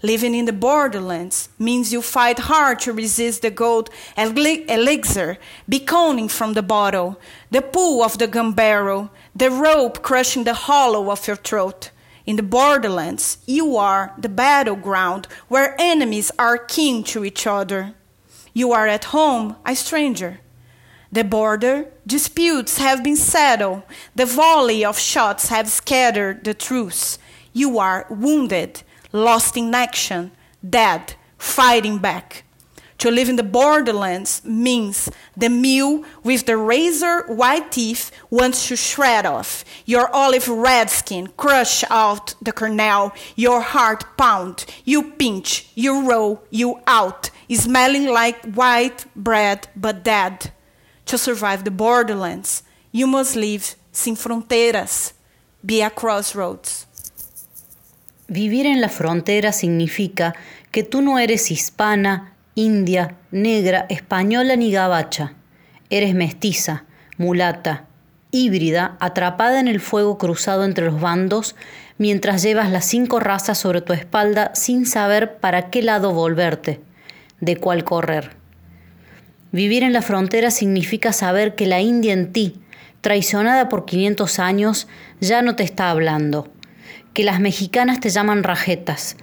Living 0.05 0.35
in 0.35 0.47
the 0.47 0.53
borderlands 0.53 1.49
means 1.61 1.93
you 1.93 2.03
fight 2.03 2.41
hard 2.41 2.81
to 2.81 2.93
resist 2.93 3.43
the 3.43 3.51
gold 3.51 3.89
elixir 4.17 5.39
beckoning 5.69 6.29
from 6.29 6.55
the 6.55 6.63
bottle, 6.63 7.21
the 7.53 7.63
pull 7.63 8.03
of 8.03 8.19
the 8.19 8.27
gun 8.27 8.53
barrel, 8.53 9.11
the 9.35 9.49
rope 9.49 10.03
crushing 10.03 10.43
the 10.43 10.55
hollow 10.55 11.11
of 11.11 11.29
your 11.29 11.37
throat. 11.37 11.91
In 12.27 12.35
the 12.35 12.43
borderlands, 12.43 13.39
you 13.47 13.77
are 13.77 14.13
the 14.19 14.29
battleground 14.29 15.29
where 15.47 15.77
enemies 15.79 16.33
are 16.37 16.59
kin 16.59 17.05
to 17.05 17.25
each 17.25 17.47
other. 17.47 17.95
You 18.53 18.73
are 18.73 18.89
at 18.89 19.05
home, 19.05 19.57
a 19.65 19.77
stranger. 19.77 20.41
The 21.13 21.25
border 21.25 21.93
disputes 22.07 22.79
have 22.79 23.05
been 23.05 23.17
settled. 23.17 23.83
The 24.17 24.27
volley 24.27 24.85
of 24.85 24.99
shots 24.99 25.49
have 25.49 25.69
scattered 25.69 26.43
the 26.43 26.55
truce. 26.55 27.19
You 27.53 27.79
are 27.79 28.07
wounded, 28.09 28.83
lost 29.13 29.57
in 29.57 29.75
action, 29.75 30.33
dead, 30.69 31.15
fighting 31.39 31.99
back. 31.99 32.45
To 33.03 33.11
live 33.11 33.29
in 33.29 33.35
the 33.35 33.43
borderlands 33.43 34.45
means 34.45 35.11
the 35.37 35.49
mule 35.49 36.05
with 36.23 36.47
the 36.47 36.57
razor 36.57 37.25
white 37.27 37.73
teeth 37.73 38.13
wants 38.31 38.69
to 38.69 38.77
shred 38.77 39.27
off. 39.27 39.65
Your 39.87 40.09
olive 40.15 40.47
red 40.47 40.89
skin 40.89 41.27
crush 41.37 41.83
out 41.91 42.37
the 42.41 42.53
kernel. 42.53 43.13
Your 43.35 43.61
heart 43.61 44.17
pound. 44.17 44.67
You 44.85 45.11
pinch. 45.11 45.69
You 45.75 46.09
roll. 46.09 46.45
You 46.51 46.81
out. 46.87 47.31
Smelling 47.51 48.07
like 48.07 48.55
white 48.55 49.05
bread 49.17 49.67
but 49.75 50.05
dead. 50.05 50.53
To 51.07 51.19
survive 51.19 51.65
the 51.65 51.73
borderlands, 51.73 52.63
you 52.93 53.09
must 53.09 53.35
live 53.35 53.75
sin 53.91 54.15
fronteras. 54.15 55.13
Be 55.67 55.83
a 55.83 55.91
crossroads. 55.91 56.87
Vivir 58.33 58.65
en 58.65 58.81
la 58.81 58.89
frontera 58.89 59.53
significa 59.53 60.35
que 60.71 60.83
tú 60.83 61.03
no 61.03 61.19
eres 61.19 61.51
hispana, 61.51 62.33
india, 62.55 63.17
negra, 63.31 63.85
española 63.91 64.57
ni 64.57 64.73
gabacha. 64.73 65.35
Eres 65.91 66.15
mestiza, 66.15 66.85
mulata, 67.19 67.85
híbrida, 68.31 68.97
atrapada 69.01 69.61
en 69.61 69.69
el 69.69 69.81
fuego 69.81 70.17
cruzado 70.17 70.65
entre 70.65 70.87
los 70.87 70.99
bandos, 70.99 71.57
mientras 71.99 72.43
llevas 72.43 72.71
las 72.71 72.87
cinco 72.87 73.21
razas 73.21 73.59
sobre 73.59 73.83
tu 73.83 73.93
espalda 73.93 74.51
sin 74.55 74.87
saber 74.87 75.37
para 75.37 75.69
qué 75.69 75.83
lado 75.83 76.15
volverte, 76.15 76.81
de 77.41 77.59
cuál 77.59 77.85
correr. 77.85 78.31
Vivir 79.51 79.83
en 79.83 79.93
la 79.93 80.01
frontera 80.01 80.51
significa 80.51 81.13
saber 81.13 81.55
que 81.55 81.67
la 81.67 81.83
India 81.83 82.15
en 82.15 82.33
ti, 82.33 82.63
traicionada 83.03 83.69
por 83.69 83.85
500 83.85 84.39
años, 84.39 84.89
ya 85.21 85.43
no 85.43 85.55
te 85.55 85.65
está 85.65 85.91
hablando, 85.91 86.51
que 87.15 87.25
las 87.25 87.41
mexicanas 87.41 88.01
te 88.01 88.11
llaman 88.11 88.43
rajetas, 88.43 89.17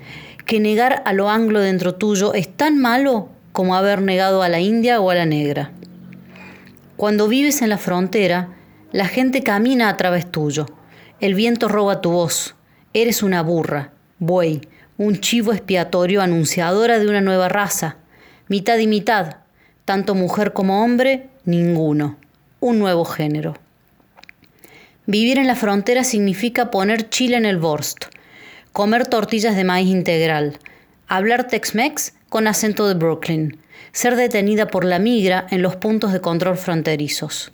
que 0.45 0.60
negar 0.60 1.02
a 1.06 1.13
lo 1.13 1.30
anglo 1.30 1.60
dentro 1.60 1.95
tuyo 1.95 2.34
es 2.34 2.47
tan 2.47 2.80
malo 2.80 3.30
como 3.52 3.75
haber 3.75 4.02
negado 4.02 4.43
a 4.43 4.49
la 4.49 4.60
india 4.60 4.99
o 5.02 5.10
a 5.10 5.15
la 5.15 5.25
negra. 5.25 5.71
Cuando 6.97 7.28
vives 7.28 7.62
en 7.62 7.69
la 7.69 7.78
frontera, 7.78 8.49
la 8.91 9.06
gente 9.06 9.43
camina 9.43 9.89
a 9.89 9.97
través 9.97 10.32
tuyo. 10.32 10.65
El 11.19 11.34
viento 11.34 11.67
roba 11.67 12.02
tu 12.02 12.12
voz. 12.12 12.56
Eres 12.93 13.23
una 13.23 13.41
burra, 13.41 13.91
buey, 14.17 14.62
un 14.97 15.19
chivo 15.19 15.54
expiatorio 15.54 16.21
anunciadora 16.21 16.99
de 16.99 17.08
una 17.08 17.21
nueva 17.21 17.47
raza. 17.47 17.97
Mitad 18.47 18.78
y 18.80 18.88
mitad, 18.88 19.38
tanto 19.86 20.15
mujer 20.15 20.54
como 20.54 20.84
hombre, 20.84 21.30
ninguno. 21.45 22.17
Un 22.60 22.80
nuevo 22.80 23.06
género. 23.06 23.56
Vivir 25.10 25.39
en 25.39 25.48
la 25.48 25.56
frontera 25.56 26.04
significa 26.04 26.69
poner 26.69 27.10
chile 27.10 27.36
en 27.36 27.45
el 27.45 27.58
borst, 27.58 28.06
comer 28.72 29.08
tortillas 29.08 29.56
de 29.56 29.63
maíz 29.63 29.89
integral, 29.89 30.60
hablar 31.08 31.48
Tex-Mex 31.48 32.13
con 32.30 32.45
acento 32.45 32.88
de 32.88 32.93
Brooklyn, 32.93 33.58
ser 33.91 34.15
detenida 34.15 34.67
por 34.67 34.86
la 34.86 35.00
migra 35.00 35.48
en 35.50 35.63
los 35.63 35.76
puntos 35.78 36.13
de 36.13 36.22
control 36.22 36.58
fronterizos. 36.58 37.52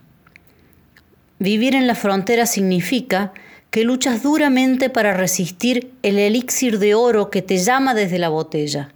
Vivir 1.39 1.75
en 1.75 1.87
la 1.87 1.95
frontera 1.95 2.45
significa 2.45 3.31
que 3.71 3.85
luchas 3.85 4.21
duramente 4.21 4.89
para 4.89 5.13
resistir 5.13 5.93
el 6.03 6.19
elixir 6.19 6.77
de 6.77 6.93
oro 6.93 7.29
que 7.29 7.41
te 7.41 7.55
llama 7.55 7.93
desde 7.93 8.19
la 8.19 8.27
botella, 8.27 8.89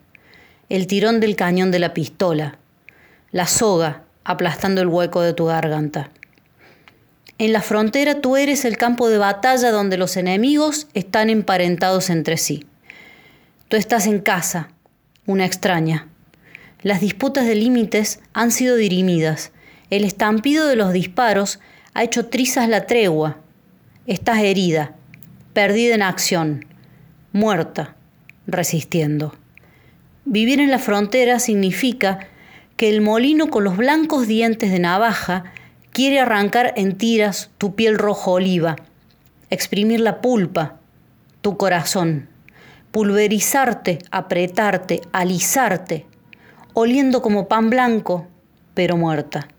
el 0.68 0.86
tirón 0.86 1.22
del 1.22 1.38
cañón 1.38 1.72
de 1.72 1.80
la 1.80 1.94
pistola, 1.94 2.58
la 3.32 3.48
soga 3.48 4.04
aplastando 4.26 4.82
el 4.82 4.88
hueco 4.88 5.22
de 5.22 5.32
tu 5.32 5.46
garganta. 5.46 6.10
En 7.40 7.54
la 7.54 7.62
frontera 7.62 8.20
tú 8.20 8.36
eres 8.36 8.66
el 8.66 8.76
campo 8.76 9.08
de 9.08 9.18
batalla 9.18 9.72
donde 9.72 9.96
los 9.96 10.18
enemigos 10.18 10.88
están 10.94 11.30
emparentados 11.30 12.10
entre 12.10 12.36
sí. 12.36 12.66
Tú 13.70 13.78
estás 13.78 14.08
en 14.08 14.20
casa, 14.20 14.72
una 15.26 15.46
extraña. 15.46 16.10
Las 16.82 17.00
disputas 17.00 17.46
de 17.46 17.56
límites 17.56 18.20
han 18.34 18.52
sido 18.52 18.76
dirimidas. 18.76 19.54
El 19.90 20.04
estampido 20.04 20.68
de 20.68 20.76
los 20.76 20.92
disparos 20.92 21.62
ha 21.94 22.04
hecho 22.04 22.26
trizas 22.26 22.68
la 22.68 22.86
tregua. 22.88 23.38
Estás 24.06 24.40
herida, 24.40 24.96
perdida 25.54 25.96
en 25.96 26.02
acción, 26.02 26.66
muerta, 27.32 27.96
resistiendo. 28.48 29.34
Vivir 30.26 30.60
en 30.60 30.72
la 30.72 30.80
frontera 30.80 31.40
significa 31.40 32.20
que 32.76 32.90
el 32.90 33.00
molino 33.00 33.50
con 33.50 33.64
los 33.64 33.78
blancos 33.78 34.28
dientes 34.28 34.72
de 34.72 34.80
navaja 34.80 35.54
quiere 36.00 36.22
arrancar 36.22 36.72
en 36.78 36.98
tiras 36.98 37.52
tu 37.58 37.76
piel 37.76 37.98
rojo 37.98 38.32
oliva, 38.32 38.78
exprimir 39.50 40.00
la 40.00 40.22
pulpa, 40.22 40.80
tu 41.42 41.58
corazón, 41.58 42.30
pulverizarte, 42.92 44.00
apretarte, 44.10 45.02
alisarte, 45.12 46.06
oliendo 46.74 47.22
como 47.22 47.50
pan 47.50 47.70
blanco, 47.70 48.30
pero 48.76 48.96
muerta. 48.96 49.50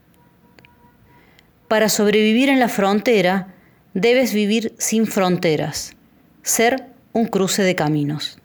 Para 1.69 1.91
sobrevivir 1.91 2.49
en 2.49 2.59
la 2.59 2.71
frontera, 2.71 3.55
debes 3.93 4.33
vivir 4.33 4.75
sin 4.79 5.07
fronteras, 5.07 5.95
ser 6.41 6.87
un 7.13 7.27
cruce 7.27 7.63
de 7.63 7.75
caminos. 7.75 8.39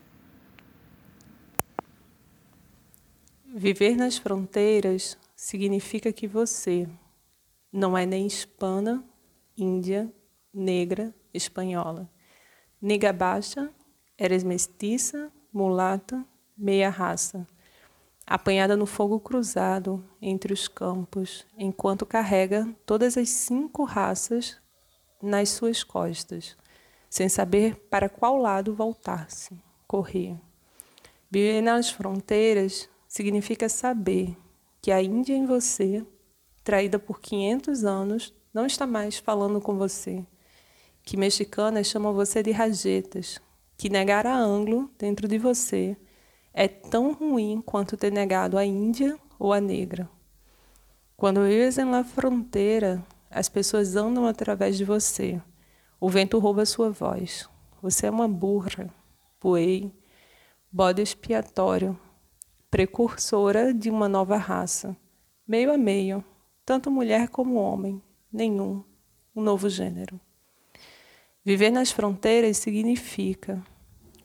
Viver 3.54 3.96
nas 3.96 4.20
fronteiras 4.20 5.16
significa 5.34 6.12
que 6.12 6.28
você 6.28 6.86
não 7.76 7.96
é 7.96 8.06
nem 8.06 8.26
hispana, 8.26 9.04
índia, 9.54 10.10
negra, 10.52 11.14
espanhola. 11.32 12.10
Nega 12.80 13.12
baixa, 13.12 13.70
eres 14.16 14.42
mestiça, 14.42 15.30
mulata, 15.52 16.24
meia 16.56 16.88
raça. 16.88 17.46
Apanhada 18.26 18.78
no 18.78 18.86
fogo 18.86 19.20
cruzado 19.20 20.02
entre 20.22 20.54
os 20.54 20.66
campos, 20.66 21.46
enquanto 21.56 22.06
carrega 22.06 22.66
todas 22.86 23.18
as 23.18 23.28
cinco 23.28 23.84
raças 23.84 24.56
nas 25.22 25.50
suas 25.50 25.84
costas, 25.84 26.56
sem 27.10 27.28
saber 27.28 27.76
para 27.90 28.08
qual 28.08 28.38
lado 28.38 28.74
voltar-se, 28.74 29.62
correr. 29.86 30.34
Viver 31.30 31.60
nas 31.60 31.90
fronteiras 31.90 32.88
significa 33.06 33.68
saber 33.68 34.34
que 34.80 34.90
a 34.90 35.02
Índia 35.02 35.34
em 35.34 35.44
você 35.44 36.02
traída 36.66 36.98
por 36.98 37.20
500 37.20 37.84
anos, 37.84 38.34
não 38.52 38.66
está 38.66 38.88
mais 38.88 39.18
falando 39.18 39.60
com 39.60 39.78
você. 39.78 40.26
Que 41.04 41.16
mexicanas 41.16 41.86
chamam 41.86 42.12
você 42.12 42.42
de 42.42 42.50
rajetas. 42.50 43.40
Que 43.78 43.88
negar 43.88 44.26
a 44.26 44.36
anglo 44.36 44.90
dentro 44.98 45.28
de 45.28 45.38
você 45.38 45.96
é 46.52 46.66
tão 46.66 47.12
ruim 47.12 47.62
quanto 47.64 47.96
ter 47.96 48.10
negado 48.10 48.58
a 48.58 48.64
Índia 48.64 49.16
ou 49.38 49.52
a 49.52 49.60
negra. 49.60 50.10
Quando 51.16 51.44
vives 51.44 51.76
la 51.76 52.02
fronteira, 52.02 53.00
as 53.30 53.48
pessoas 53.48 53.94
andam 53.94 54.26
através 54.26 54.76
de 54.76 54.84
você. 54.84 55.40
O 56.00 56.08
vento 56.08 56.36
rouba 56.40 56.66
sua 56.66 56.90
voz. 56.90 57.48
Você 57.80 58.08
é 58.08 58.10
uma 58.10 58.26
burra, 58.26 58.92
poei, 59.38 59.92
bode 60.72 61.00
expiatório, 61.00 61.96
precursora 62.68 63.72
de 63.72 63.88
uma 63.88 64.08
nova 64.08 64.36
raça, 64.36 64.96
meio 65.46 65.72
a 65.72 65.78
meio, 65.78 66.24
tanto 66.66 66.90
mulher 66.90 67.28
como 67.28 67.54
homem, 67.54 68.02
nenhum, 68.30 68.82
um 69.34 69.40
novo 69.40 69.70
gênero. 69.70 70.20
Viver 71.44 71.70
nas 71.70 71.92
fronteiras 71.92 72.56
significa 72.56 73.64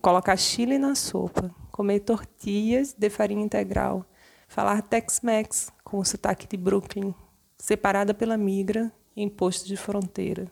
colocar 0.02 0.36
chile 0.36 0.80
na 0.80 0.96
sopa, 0.96 1.54
comer 1.72 2.00
tortilhas 2.00 2.94
de 2.98 3.12
farinha 3.12 3.46
integral, 3.46 4.04
falar 4.48 4.82
Tex-Mex 4.82 5.72
com 5.84 6.00
o 6.00 6.04
sotaque 6.04 6.48
de 6.48 6.58
Brooklyn, 6.58 7.14
separada 7.60 8.12
pela 8.12 8.36
migra 8.38 8.92
em 9.16 9.30
posto 9.30 9.68
de 9.68 9.78
fronteira. 9.78 10.52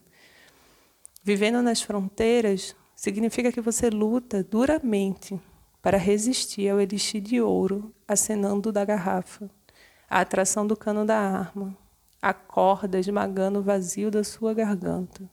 Vivendo 1.23 1.60
nas 1.63 1.82
fronteiras 1.82 2.75
significa 2.95 3.52
que 3.52 3.62
você 3.62 3.89
luta 3.89 4.43
duramente 4.43 5.41
para 5.82 5.97
resistir 5.97 6.69
ao 6.69 6.80
elixir 6.80 7.19
de 7.19 7.41
ouro 7.41 7.91
acenando 8.08 8.71
da 8.71 8.86
garrafa, 8.86 9.49
a 10.10 10.22
atração 10.22 10.65
do 10.65 10.76
cano 10.76 11.06
da 11.06 11.17
arma, 11.17 11.78
a 12.22 12.34
corda 12.34 13.00
esmagando 13.00 13.60
o 13.60 13.63
vazio 13.63 14.10
da 14.10 14.24
sua 14.24 14.54
garganta. 14.54 15.30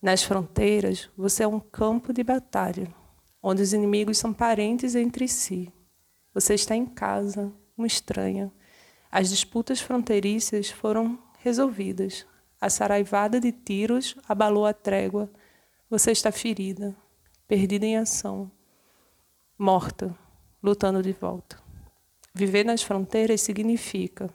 Nas 0.00 0.22
fronteiras, 0.22 1.10
você 1.16 1.42
é 1.42 1.48
um 1.48 1.58
campo 1.58 2.12
de 2.12 2.22
batalha, 2.22 2.92
onde 3.42 3.62
os 3.62 3.72
inimigos 3.72 4.18
são 4.18 4.32
parentes 4.32 4.94
entre 4.94 5.26
si. 5.26 5.72
Você 6.34 6.54
está 6.54 6.76
em 6.76 6.86
casa, 6.86 7.52
uma 7.76 7.86
estranha. 7.86 8.52
As 9.10 9.30
disputas 9.30 9.80
fronteiriças 9.80 10.70
foram 10.70 11.18
resolvidas. 11.38 12.26
A 12.60 12.70
saraivada 12.70 13.40
de 13.40 13.50
tiros 13.50 14.14
abalou 14.28 14.66
a 14.66 14.72
trégua. 14.72 15.30
Você 15.88 16.12
está 16.12 16.30
ferida, 16.30 16.94
perdida 17.48 17.84
em 17.84 17.96
ação, 17.96 18.50
morta, 19.58 20.16
lutando 20.62 21.02
de 21.02 21.12
volta. 21.12 21.59
Viver 22.32 22.64
nas 22.64 22.82
fronteiras 22.82 23.40
significa 23.40 24.32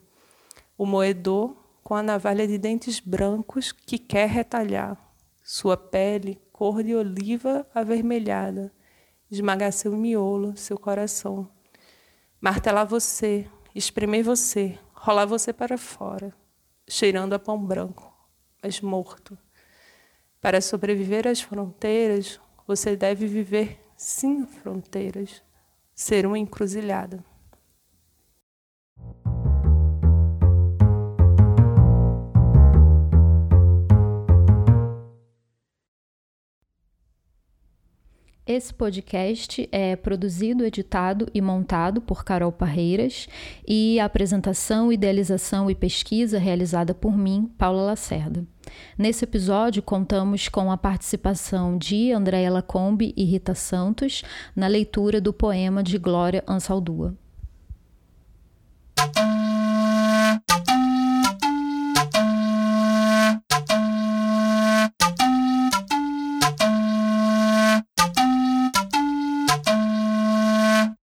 o 0.78 0.86
moedor 0.86 1.56
com 1.84 1.96
a 1.96 2.04
navalha 2.04 2.48
de 2.48 2.58
dentes 2.58 3.00
brancos 3.00 3.72
que 3.72 3.98
quer 3.98 4.28
retalhar, 4.28 4.98
sua 5.44 5.78
pele 5.78 6.42
cor 6.52 6.84
de 6.84 6.96
oliva 6.96 7.68
avermelhada, 7.74 8.74
esmagar 9.30 9.72
seu 9.72 9.96
miolo, 9.96 10.58
seu 10.58 10.78
coração, 10.78 11.50
martelar 12.42 12.86
você, 12.86 13.48
espremer 13.74 14.24
você, 14.24 14.78
rolar 14.94 15.26
você 15.26 15.54
para 15.54 15.78
fora, 15.78 16.34
cheirando 16.88 17.34
a 17.34 17.40
pão 17.40 17.64
branco, 17.64 18.12
mas 18.62 18.82
morto. 18.82 19.38
Para 20.42 20.62
sobreviver 20.62 21.28
às 21.28 21.42
fronteiras, 21.42 22.40
você 22.68 22.96
deve 22.96 23.28
viver 23.28 23.80
sem 23.96 24.46
fronteiras, 24.46 25.42
ser 25.94 26.26
uma 26.26 26.40
encruzilhada. 26.40 27.24
Esse 38.48 38.72
podcast 38.72 39.68
é 39.72 39.96
produzido, 39.96 40.64
editado 40.64 41.28
e 41.34 41.42
montado 41.42 42.00
por 42.00 42.24
Carol 42.24 42.52
Parreiras 42.52 43.28
e 43.68 44.00
a 44.00 44.06
apresentação, 44.06 44.94
idealização 44.94 45.68
e 45.68 45.74
pesquisa 45.74 46.38
realizada 46.38 46.94
por 46.94 47.18
mim, 47.18 47.52
Paula 47.58 47.82
Lacerda. 47.82 48.46
Nesse 48.96 49.24
episódio, 49.24 49.82
contamos 49.82 50.48
com 50.48 50.72
a 50.72 50.78
participação 50.78 51.76
de 51.76 52.12
Andréa 52.12 52.52
Lacombe 52.52 53.16
e 53.18 53.24
Rita 53.24 53.56
Santos 53.56 54.22
na 54.56 54.68
leitura 54.68 55.20
do 55.20 55.34
poema 55.34 55.82
de 55.82 55.98
Glória 55.98 56.44
Ansaldúa. 56.48 57.18